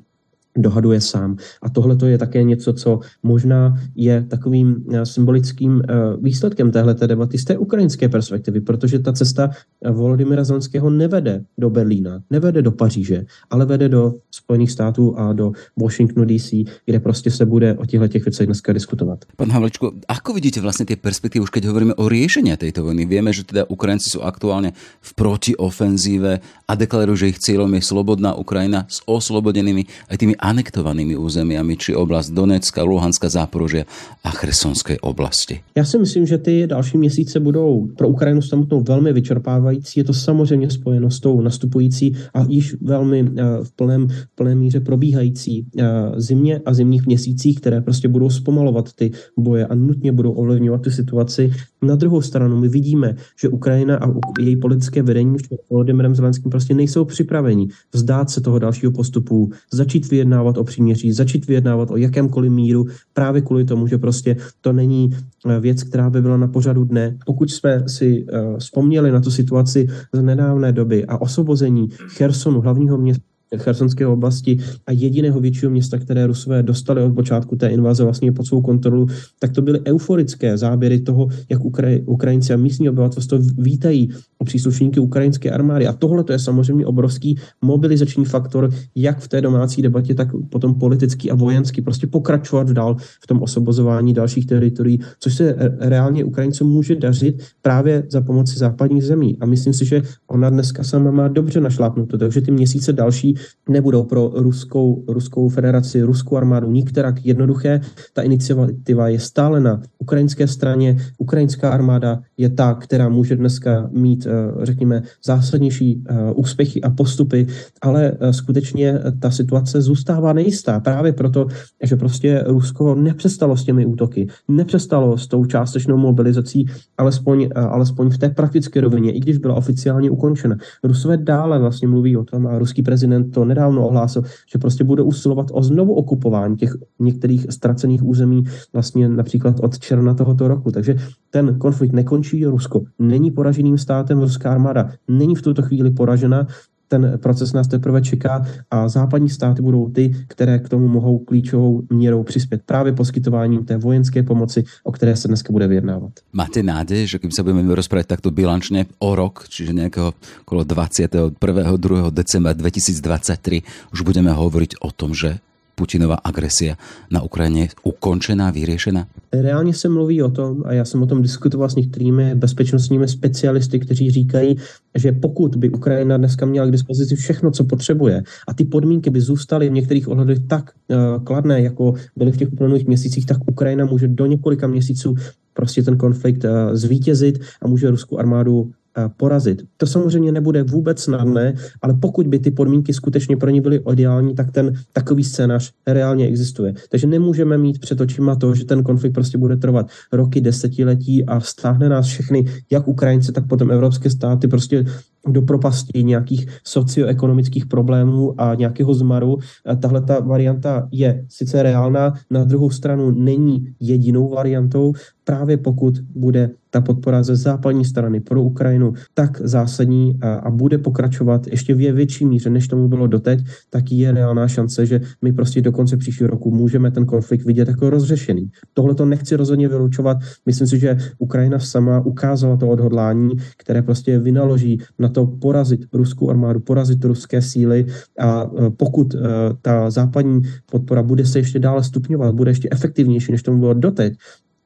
dohaduje 0.56 1.00
sám. 1.00 1.36
A 1.62 1.70
tohle 1.70 1.96
to 1.96 2.06
je 2.06 2.18
také 2.18 2.42
něco, 2.42 2.72
co 2.72 3.00
možná 3.22 3.78
je 3.96 4.24
takovým 4.28 4.84
eh, 4.92 5.06
symbolickým 5.06 5.82
eh, 5.82 5.94
výsledkem 6.20 6.70
téhle 6.70 6.94
debaty 6.94 7.38
z 7.38 7.44
té 7.44 7.58
ukrajinské 7.58 8.08
perspektivy, 8.08 8.60
protože 8.60 8.98
ta 8.98 9.12
cesta 9.12 9.50
eh, 9.50 9.90
Volodymyra 9.90 10.44
Zelenského 10.44 10.90
nevede 10.90 11.44
do 11.58 11.70
Berlína, 11.70 12.22
nevede 12.30 12.62
do 12.62 12.72
Paříže, 12.72 13.24
ale 13.50 13.66
vede 13.66 13.88
do 13.88 14.14
Spojených 14.30 14.70
států 14.70 15.18
a 15.18 15.32
do 15.32 15.52
Washingtonu 15.76 16.26
DC, 16.26 16.54
kde 16.86 17.00
prostě 17.00 17.30
se 17.30 17.46
bude 17.46 17.74
o 17.74 17.86
těchto 17.86 18.08
těch 18.08 18.24
věcech 18.24 18.46
dneska 18.46 18.72
diskutovat. 18.72 19.24
Pan 19.36 19.50
Havlečko, 19.50 19.92
ako 20.08 20.34
vidíte 20.34 20.60
vlastně 20.60 20.86
ty 20.86 20.96
perspektivy, 20.96 21.42
už 21.42 21.50
keď 21.50 21.64
hovoríme 21.64 21.94
o 21.94 22.08
riešení 22.08 22.56
této 22.56 22.84
vojny? 22.84 23.06
Víme, 23.06 23.32
že 23.32 23.44
teda 23.44 23.64
Ukrajinci 23.68 24.10
jsou 24.10 24.20
aktuálně 24.20 24.72
v 25.00 25.14
protiofenzíve 25.14 26.40
a 26.68 26.74
deklarují, 26.74 27.18
že 27.18 27.28
ich 27.28 27.38
cílem 27.38 27.74
je 27.74 27.82
slobodná 27.82 28.34
Ukrajina 28.34 28.86
s 28.88 29.02
oslobodenými 29.06 29.84
aj 30.08 30.16
tými 30.18 30.34
anektovanými 30.38 31.16
územiami, 31.16 31.76
či 31.76 31.94
oblast 31.94 32.30
Donecka, 32.30 32.82
Luhanska, 32.82 33.28
Záporožia 33.28 33.84
a 34.24 34.30
Chersonské 34.30 34.96
oblasti. 35.00 35.60
Já 35.74 35.84
si 35.84 35.98
myslím, 35.98 36.26
že 36.26 36.38
ty 36.38 36.66
další 36.66 36.98
měsíce 36.98 37.40
budou 37.40 37.88
pro 37.96 38.08
Ukrajinu 38.08 38.42
samotnou 38.42 38.80
velmi 38.80 39.12
vyčerpávající. 39.12 40.00
Je 40.00 40.04
to 40.04 40.14
samozřejmě 40.14 40.70
spojeno 40.70 41.10
s 41.10 41.20
tou 41.20 41.40
nastupující 41.40 42.16
a 42.34 42.44
již 42.48 42.76
velmi 42.80 43.30
eh, 43.36 43.42
v 43.62 43.70
plném, 43.76 44.08
v 44.08 44.34
plné 44.34 44.54
míře 44.54 44.80
probíhající 44.80 45.66
eh, 45.78 45.84
zimě 46.16 46.60
a 46.66 46.74
zimních 46.74 47.06
měsících, 47.06 47.60
které 47.60 47.80
prostě 47.80 48.08
budou 48.08 48.30
zpomalovat 48.30 48.92
ty 48.92 49.10
boje 49.36 49.66
a 49.66 49.74
nutně 49.74 50.12
budou 50.12 50.32
ovlivňovat 50.32 50.82
tu 50.82 50.90
situaci. 50.90 51.52
Na 51.82 51.96
druhou 51.96 52.22
stranu 52.22 52.60
my 52.60 52.68
vidíme, 52.68 53.16
že 53.40 53.48
Ukrajina 53.48 53.96
a 53.96 54.06
její 54.38 54.56
politické 54.56 55.02
vedení 55.02 55.38
v 55.38 55.70
Volodymyrem 55.70 56.14
Zelenským 56.14 56.50
prostě 56.50 56.74
nejsou 56.74 57.04
připraveni 57.04 57.68
vzdát 57.92 58.30
se 58.30 58.40
toho 58.40 58.58
dalšího 58.58 58.92
postupu, 58.92 59.50
začít 59.72 60.10
vyjednávat 60.10 60.27
vyjednávat 60.28 60.58
o 60.58 60.64
příměří, 60.64 61.12
začít 61.12 61.46
vyjednávat 61.46 61.90
o 61.90 61.96
jakémkoliv 61.96 62.52
míru, 62.52 62.86
právě 63.14 63.42
kvůli 63.42 63.64
tomu, 63.64 63.86
že 63.86 63.98
prostě 63.98 64.36
to 64.60 64.72
není 64.72 65.10
eh, 65.10 65.60
věc, 65.60 65.82
která 65.82 66.10
by 66.10 66.22
byla 66.22 66.36
na 66.36 66.48
pořadu 66.48 66.84
dne. 66.84 67.16
Pokud 67.26 67.50
jsme 67.50 67.88
si 67.88 68.24
uh, 68.24 68.58
vzpomněli 68.58 69.12
na 69.12 69.20
tu 69.20 69.30
situaci 69.30 69.86
z 70.12 70.22
nedávné 70.22 70.72
doby 70.72 71.06
a 71.06 71.20
osvobození 71.20 71.88
Chersonu, 71.88 72.60
hlavního 72.60 72.98
města 72.98 73.24
Chersonské 73.56 74.06
oblasti 74.06 74.58
a 74.86 74.92
jediného 74.92 75.40
většího 75.40 75.70
města, 75.70 75.98
které 75.98 76.26
Rusové 76.26 76.62
dostali 76.62 77.02
od 77.02 77.14
počátku 77.14 77.56
té 77.56 77.68
invaze 77.68 78.04
vlastně 78.04 78.32
pod 78.32 78.46
svou 78.46 78.62
kontrolu, 78.62 79.06
tak 79.38 79.52
to 79.52 79.62
byly 79.62 79.80
euforické 79.86 80.58
záběry 80.58 81.00
toho, 81.00 81.28
jak 81.50 81.60
Ukra- 81.60 82.02
Ukrajinci 82.06 82.52
a 82.52 82.56
místní 82.56 82.88
obyvatelstvo 82.88 83.38
vítají 83.58 84.08
příslušníky 84.44 85.00
ukrajinské 85.00 85.50
armády. 85.50 85.86
A 85.86 85.92
tohle 85.92 86.24
to 86.24 86.32
je 86.32 86.38
samozřejmě 86.38 86.86
obrovský 86.86 87.38
mobilizační 87.62 88.24
faktor, 88.24 88.70
jak 88.94 89.20
v 89.20 89.28
té 89.28 89.40
domácí 89.40 89.82
debatě, 89.82 90.14
tak 90.14 90.28
potom 90.50 90.74
politický 90.74 91.30
a 91.30 91.34
vojenský. 91.34 91.82
Prostě 91.82 92.06
pokračovat 92.06 92.70
dál 92.70 92.96
v 93.22 93.26
tom 93.26 93.42
osobozování 93.42 94.14
dalších 94.14 94.46
teritorií, 94.46 95.00
což 95.20 95.34
se 95.34 95.56
reálně 95.78 96.24
Ukrajincům 96.24 96.70
může 96.70 96.96
dařit 96.96 97.42
právě 97.62 98.06
za 98.10 98.20
pomoci 98.20 98.58
západních 98.58 99.04
zemí. 99.04 99.36
A 99.40 99.46
myslím 99.46 99.72
si, 99.72 99.84
že 99.84 100.02
ona 100.26 100.50
dneska 100.50 100.84
sama 100.84 101.10
má 101.10 101.28
dobře 101.28 101.60
našlápnuto, 101.60 102.18
takže 102.18 102.40
ty 102.40 102.50
měsíce 102.50 102.92
další 102.92 103.34
nebudou 103.68 104.04
pro 104.04 104.32
Ruskou, 104.34 105.04
Ruskou 105.08 105.48
federaci, 105.48 106.02
Ruskou 106.02 106.36
armádu 106.36 106.70
nikterak 106.70 107.26
jednoduché. 107.26 107.80
Ta 108.12 108.22
iniciativa 108.22 109.08
je 109.08 109.20
stále 109.20 109.60
na 109.60 109.80
ukrajinské 109.98 110.46
straně. 110.46 110.96
Ukrajinská 111.18 111.70
armáda 111.70 112.20
je 112.36 112.48
ta, 112.48 112.74
která 112.74 113.08
může 113.08 113.36
dneska 113.36 113.90
mít, 113.92 114.26
eh, 114.26 114.64
řekněme, 114.66 115.02
zásadnější 115.24 116.04
eh, 116.08 116.32
úspěchy 116.32 116.82
a 116.82 116.90
postupy, 116.90 117.46
ale 117.82 118.12
eh, 118.20 118.32
skutečně 118.32 118.98
ta 119.20 119.30
situace 119.30 119.80
zůstává 119.80 120.32
nejistá. 120.32 120.80
Právě 120.80 121.12
proto, 121.12 121.46
že 121.82 121.96
prostě 121.96 122.44
Rusko 122.46 122.94
nepřestalo 122.94 123.56
s 123.56 123.64
těmi 123.64 123.86
útoky, 123.86 124.26
nepřestalo 124.48 125.18
s 125.18 125.26
tou 125.26 125.44
částečnou 125.44 125.96
mobilizací, 125.96 126.66
alespoň, 126.98 127.48
alespoň 127.54 128.10
v 128.10 128.18
té 128.18 128.28
praktické 128.28 128.80
rovině, 128.80 129.12
i 129.12 129.20
když 129.20 129.38
byla 129.38 129.54
oficiálně 129.54 130.10
ukončena. 130.10 130.56
Rusové 130.84 131.16
dále 131.16 131.58
vlastně 131.58 131.88
mluví 131.88 132.16
o 132.16 132.24
tom 132.24 132.46
a 132.46 132.58
ruský 132.58 132.82
prezident 132.82 133.27
to 133.28 133.44
nedávno 133.44 133.86
ohlásil, 133.86 134.22
že 134.52 134.58
prostě 134.58 134.84
bude 134.84 135.02
usilovat 135.02 135.46
o 135.52 135.62
znovu 135.62 135.94
okupování 135.94 136.56
těch 136.56 136.70
některých 136.98 137.46
ztracených 137.50 138.02
území 138.02 138.44
vlastně 138.72 139.08
například 139.08 139.60
od 139.60 139.78
června 139.78 140.14
tohoto 140.14 140.48
roku. 140.48 140.70
Takže 140.70 140.96
ten 141.30 141.58
konflikt 141.58 141.92
nekončí, 141.92 142.46
Rusko 142.46 142.82
není 142.98 143.30
poraženým 143.30 143.78
státem, 143.78 144.20
ruská 144.20 144.50
armáda 144.50 144.90
není 145.08 145.34
v 145.34 145.42
tuto 145.42 145.62
chvíli 145.62 145.90
poražena, 145.90 146.46
ten 146.88 147.18
proces 147.22 147.52
nás 147.52 147.68
teprve 147.68 148.02
čeká 148.02 148.46
a 148.70 148.88
západní 148.88 149.30
státy 149.30 149.62
budou 149.62 149.90
ty, 149.90 150.16
které 150.28 150.58
k 150.58 150.68
tomu 150.68 150.88
mohou 150.88 151.18
klíčovou 151.18 151.82
měrou 151.90 152.22
přispět 152.22 152.62
právě 152.66 152.92
poskytováním 152.92 153.64
té 153.64 153.76
vojenské 153.76 154.22
pomoci, 154.22 154.64
o 154.84 154.92
které 154.92 155.16
se 155.16 155.28
dneska 155.28 155.52
bude 155.52 155.66
vyjednávat. 155.66 156.12
Máte 156.32 156.62
nádej, 156.62 157.06
že 157.06 157.18
když 157.18 157.34
se 157.34 157.42
budeme 157.42 157.74
rozprávat 157.74 158.06
takto 158.06 158.30
bilančně 158.30 158.86
o 158.98 159.14
rok, 159.14 159.44
čiže 159.48 159.72
nějakého 159.72 160.14
okolo 160.40 160.64
21. 160.64 161.76
2. 161.76 162.10
decembra 162.10 162.52
2023, 162.52 163.62
už 163.92 164.00
budeme 164.00 164.32
hovoriť 164.32 164.74
o 164.80 164.90
tom, 164.90 165.14
že 165.14 165.38
Putinová 165.78 166.14
agresia 166.24 166.74
na 167.10 167.22
Ukrajině 167.22 167.68
ukončená, 167.82 168.50
vyřešena? 168.50 169.06
Reálně 169.32 169.74
se 169.74 169.88
mluví 169.88 170.22
o 170.22 170.30
tom, 170.30 170.62
a 170.66 170.72
já 170.72 170.84
jsem 170.84 171.02
o 171.02 171.06
tom 171.06 171.22
diskutoval 171.22 171.68
s 171.70 171.76
některými 171.76 172.34
bezpečnostními 172.34 173.08
specialisty, 173.08 173.78
kteří 173.78 174.10
říkají, 174.10 174.56
že 174.94 175.12
pokud 175.12 175.56
by 175.56 175.70
Ukrajina 175.70 176.16
dneska 176.16 176.46
měla 176.46 176.66
k 176.66 176.70
dispozici 176.70 177.16
všechno, 177.16 177.50
co 177.50 177.64
potřebuje, 177.64 178.22
a 178.48 178.54
ty 178.54 178.64
podmínky 178.64 179.10
by 179.10 179.20
zůstaly 179.20 179.68
v 179.68 179.72
některých 179.72 180.08
ohledech 180.08 180.38
tak 180.46 180.70
uh, 180.88 181.24
kladné, 181.24 181.62
jako 181.62 181.94
byly 182.16 182.32
v 182.32 182.36
těch 182.36 182.52
uplynulých 182.52 182.86
měsících, 182.86 183.26
tak 183.26 183.38
Ukrajina 183.46 183.84
může 183.84 184.08
do 184.08 184.26
několika 184.26 184.66
měsíců 184.66 185.14
prostě 185.54 185.82
ten 185.82 185.96
konflikt 185.96 186.44
zvítězit 186.72 187.38
a 187.62 187.68
může 187.68 187.90
ruskou 187.90 188.18
armádu 188.18 188.70
porazit. 189.16 189.62
To 189.76 189.86
samozřejmě 189.86 190.32
nebude 190.32 190.62
vůbec 190.62 191.00
snadné, 191.00 191.54
ale 191.82 191.94
pokud 191.94 192.26
by 192.26 192.38
ty 192.38 192.50
podmínky 192.50 192.94
skutečně 192.94 193.36
pro 193.36 193.50
ně 193.50 193.60
byly 193.60 193.80
ideální, 193.92 194.34
tak 194.34 194.50
ten 194.50 194.72
takový 194.92 195.24
scénář 195.24 195.72
reálně 195.86 196.26
existuje. 196.26 196.74
Takže 196.90 197.06
nemůžeme 197.06 197.58
mít 197.58 197.78
před 197.78 198.00
očima 198.00 198.36
to, 198.36 198.54
že 198.54 198.64
ten 198.64 198.82
konflikt 198.82 199.12
prostě 199.12 199.38
bude 199.38 199.56
trvat 199.56 199.86
roky, 200.12 200.40
desetiletí 200.40 201.24
a 201.24 201.40
stáhne 201.40 201.88
nás 201.88 202.06
všechny, 202.06 202.44
jak 202.70 202.88
Ukrajince, 202.88 203.32
tak 203.32 203.46
potom 203.46 203.70
evropské 203.70 204.10
státy 204.10 204.48
prostě 204.48 204.84
do 205.28 205.42
propasti 205.42 206.04
nějakých 206.04 206.46
socioekonomických 206.64 207.66
problémů 207.66 208.40
a 208.40 208.54
nějakého 208.54 208.94
zmaru. 208.94 209.38
Tahle 209.80 210.00
ta 210.00 210.20
varianta 210.20 210.88
je 210.92 211.24
sice 211.28 211.62
reálná, 211.62 212.14
na 212.30 212.44
druhou 212.44 212.70
stranu 212.70 213.10
není 213.10 213.66
jedinou 213.80 214.28
variantou, 214.28 214.92
právě 215.24 215.56
pokud 215.56 215.94
bude 216.14 216.50
ta 216.70 216.80
podpora 216.80 217.22
ze 217.22 217.36
západní 217.36 217.84
strany 217.84 218.20
pro 218.20 218.42
Ukrajinu 218.42 218.92
tak 219.14 219.40
zásadní 219.44 220.18
a, 220.20 220.34
a 220.34 220.50
bude 220.50 220.78
pokračovat 220.78 221.46
ještě 221.46 221.74
v 221.74 221.92
větší 221.92 222.26
míře, 222.26 222.50
než 222.50 222.68
tomu 222.68 222.88
bylo 222.88 223.06
doteď, 223.06 223.40
tak 223.70 223.92
je 223.92 224.12
reálná 224.12 224.48
šance, 224.48 224.86
že 224.86 225.00
my 225.22 225.32
prostě 225.32 225.60
do 225.60 225.72
konce 225.72 225.96
příštího 225.96 226.30
roku 226.30 226.50
můžeme 226.50 226.90
ten 226.90 227.06
konflikt 227.06 227.44
vidět 227.44 227.68
jako 227.68 227.90
rozřešený. 227.90 228.50
Tohle 228.74 228.94
to 228.94 229.04
nechci 229.04 229.36
rozhodně 229.36 229.68
vylučovat. 229.68 230.16
Myslím 230.46 230.66
si, 230.66 230.78
že 230.78 230.96
Ukrajina 231.18 231.58
sama 231.58 232.00
ukázala 232.00 232.56
to 232.56 232.68
odhodlání, 232.68 233.30
které 233.56 233.82
prostě 233.82 234.18
vynaloží 234.18 234.80
na 234.98 235.07
to 235.08 235.26
porazit 235.26 235.80
ruskou 235.92 236.30
armádu, 236.30 236.60
porazit 236.60 237.04
ruské 237.04 237.42
síly 237.42 237.86
a 238.20 238.50
e, 238.66 238.70
pokud 238.70 239.14
e, 239.14 239.18
ta 239.62 239.90
západní 239.90 240.42
podpora 240.70 241.02
bude 241.02 241.26
se 241.26 241.38
ještě 241.38 241.58
dále 241.58 241.84
stupňovat, 241.84 242.34
bude 242.34 242.50
ještě 242.50 242.68
efektivnější, 242.72 243.32
než 243.32 243.42
tomu 243.42 243.58
bylo 243.60 243.74
doteď, 243.74 244.14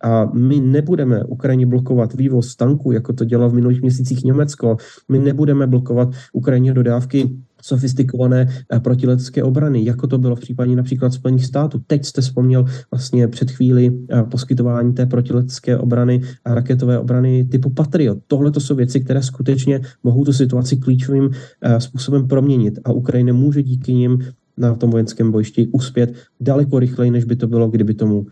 a 0.03 0.25
my 0.25 0.61
nebudeme 0.61 1.25
Ukrajině 1.25 1.67
blokovat 1.67 2.15
vývoz 2.15 2.57
tanků, 2.57 2.93
jako 2.93 3.13
to 3.13 3.25
dělalo 3.25 3.51
v 3.51 3.55
minulých 3.55 3.83
měsících 3.83 4.25
Německo. 4.25 4.77
My 5.09 5.19
nebudeme 5.19 5.67
blokovat 5.67 6.09
Ukrajině 6.33 6.75
dodávky 6.75 7.31
sofistikované 7.63 8.49
eh, 8.73 8.81
protiletecké 8.81 9.43
obrany, 9.43 9.85
jako 9.85 10.07
to 10.07 10.19
bylo 10.19 10.37
v 10.37 10.41
případě 10.41 10.77
například 10.77 11.13
Spojených 11.13 11.47
států. 11.47 11.83
Teď 11.87 12.05
jste 12.05 12.21
vzpomněl 12.21 12.65
vlastně 12.91 13.29
před 13.29 13.51
chvíli 13.51 13.93
eh, 14.11 14.23
poskytování 14.23 14.93
té 14.93 15.07
protiletecké 15.07 15.79
obrany 15.79 16.23
a 16.45 16.55
raketové 16.55 16.99
obrany 16.99 17.45
typu 17.45 17.71
Patriot. 17.71 18.19
Tohle 18.27 18.51
to 18.51 18.61
jsou 18.61 18.75
věci, 18.75 19.01
které 19.01 19.23
skutečně 19.23 19.81
mohou 20.05 20.25
tu 20.25 20.33
situaci 20.33 20.77
klíčovým 20.77 21.31
eh, 21.63 21.81
způsobem 21.81 22.29
proměnit 22.29 22.79
a 22.85 22.93
Ukrajina 22.93 23.33
může 23.33 23.63
díky 23.63 23.95
nim 23.95 24.19
na 24.57 24.75
tom 24.75 24.91
vojenském 24.91 25.33
bojišti 25.33 25.69
uspět 25.73 26.15
daleko 26.41 26.79
rychleji, 26.79 27.11
než 27.11 27.25
by 27.25 27.37
to 27.37 27.47
bylo, 27.47 27.69
kdyby 27.69 27.95
tomu 27.95 28.27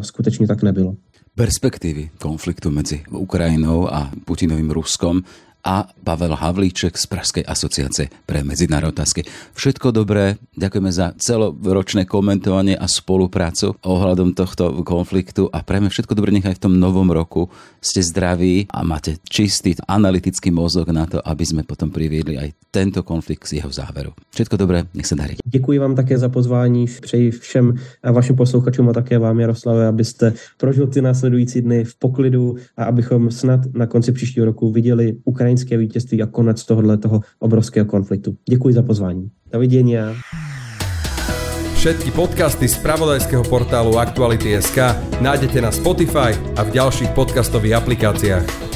skutečně 0.00 0.46
tak 0.46 0.62
nebylo 0.62 0.96
perspektívy 1.36 2.10
konfliktu 2.18 2.70
medzi 2.70 3.04
Ukrajinou 3.10 3.92
a 3.92 4.10
Putinovým 4.24 4.70
Ruskom 4.70 5.22
a 5.66 5.90
Pavel 6.06 6.38
Havlíček 6.38 6.94
z 6.94 7.04
Pražskej 7.10 7.42
asociácie 7.42 8.06
pre 8.22 8.46
medzinárodné. 8.46 9.02
Všetko 9.58 9.90
dobré, 9.90 10.38
ďakujeme 10.54 10.90
za 10.94 11.10
celoročné 11.18 12.06
komentovanie 12.06 12.78
a 12.78 12.86
spoluprácu 12.86 13.74
ohľadom 13.82 14.30
tohto 14.38 14.86
konfliktu 14.86 15.50
a 15.50 15.66
prejme 15.66 15.90
všetko 15.90 16.14
dobré, 16.14 16.30
nechaj 16.30 16.54
v 16.54 16.62
tom 16.70 16.78
novom 16.78 17.10
roku 17.10 17.50
ste 17.82 17.98
zdraví 17.98 18.70
a 18.70 18.86
máte 18.86 19.18
čistý 19.26 19.74
analytický 19.90 20.54
mozog 20.54 20.86
na 20.94 21.10
to, 21.10 21.18
aby 21.18 21.42
sme 21.42 21.66
potom 21.66 21.90
priviedli 21.90 22.38
aj 22.38 22.54
tento 22.70 23.02
konflikt 23.02 23.50
z 23.50 23.58
jeho 23.58 23.70
záveru. 23.74 24.14
Všetko 24.30 24.54
dobré, 24.54 24.86
nech 24.94 25.10
sa 25.10 25.18
darí. 25.18 25.34
Děkuji 25.42 25.78
vám 25.82 25.98
také 25.98 26.18
za 26.18 26.28
pozvání, 26.28 26.86
přeji 26.86 27.30
všem 27.30 27.74
vašim 28.12 28.36
posluchačům 28.36 28.88
a 28.88 28.92
také 28.92 29.18
vám, 29.18 29.40
Jaroslave, 29.40 29.86
abyste 29.86 30.32
prožil 30.56 30.86
ty 30.86 31.02
následující 31.02 31.62
dny 31.62 31.84
v 31.84 31.94
poklidu 31.98 32.56
a 32.76 32.84
abychom 32.84 33.30
snad 33.30 33.60
na 33.74 33.86
konci 33.86 34.12
příštího 34.12 34.46
roku 34.46 34.70
viděli 34.70 35.16
Ukrajinu 35.24 35.55
ukrajinské 35.56 35.76
vítězství 35.76 36.22
a 36.22 36.26
konec 36.26 36.64
tohohle 36.64 36.96
toho 36.96 37.20
obrovského 37.38 37.86
konfliktu. 37.86 38.36
Děkuji 38.48 38.74
za 38.74 38.82
pozvání. 38.82 39.30
Dovidení. 39.52 39.96
Všetky 41.74 42.10
podcasty 42.10 42.68
z 42.68 42.78
pravodajského 42.78 43.44
portálu 43.44 43.98
Aktuality.sk 43.98 44.76
nájdete 45.20 45.60
na 45.60 45.70
Spotify 45.70 46.34
a 46.56 46.62
v 46.64 46.70
ďalších 46.70 47.10
podcastových 47.10 47.72
aplikáciách. 47.72 48.75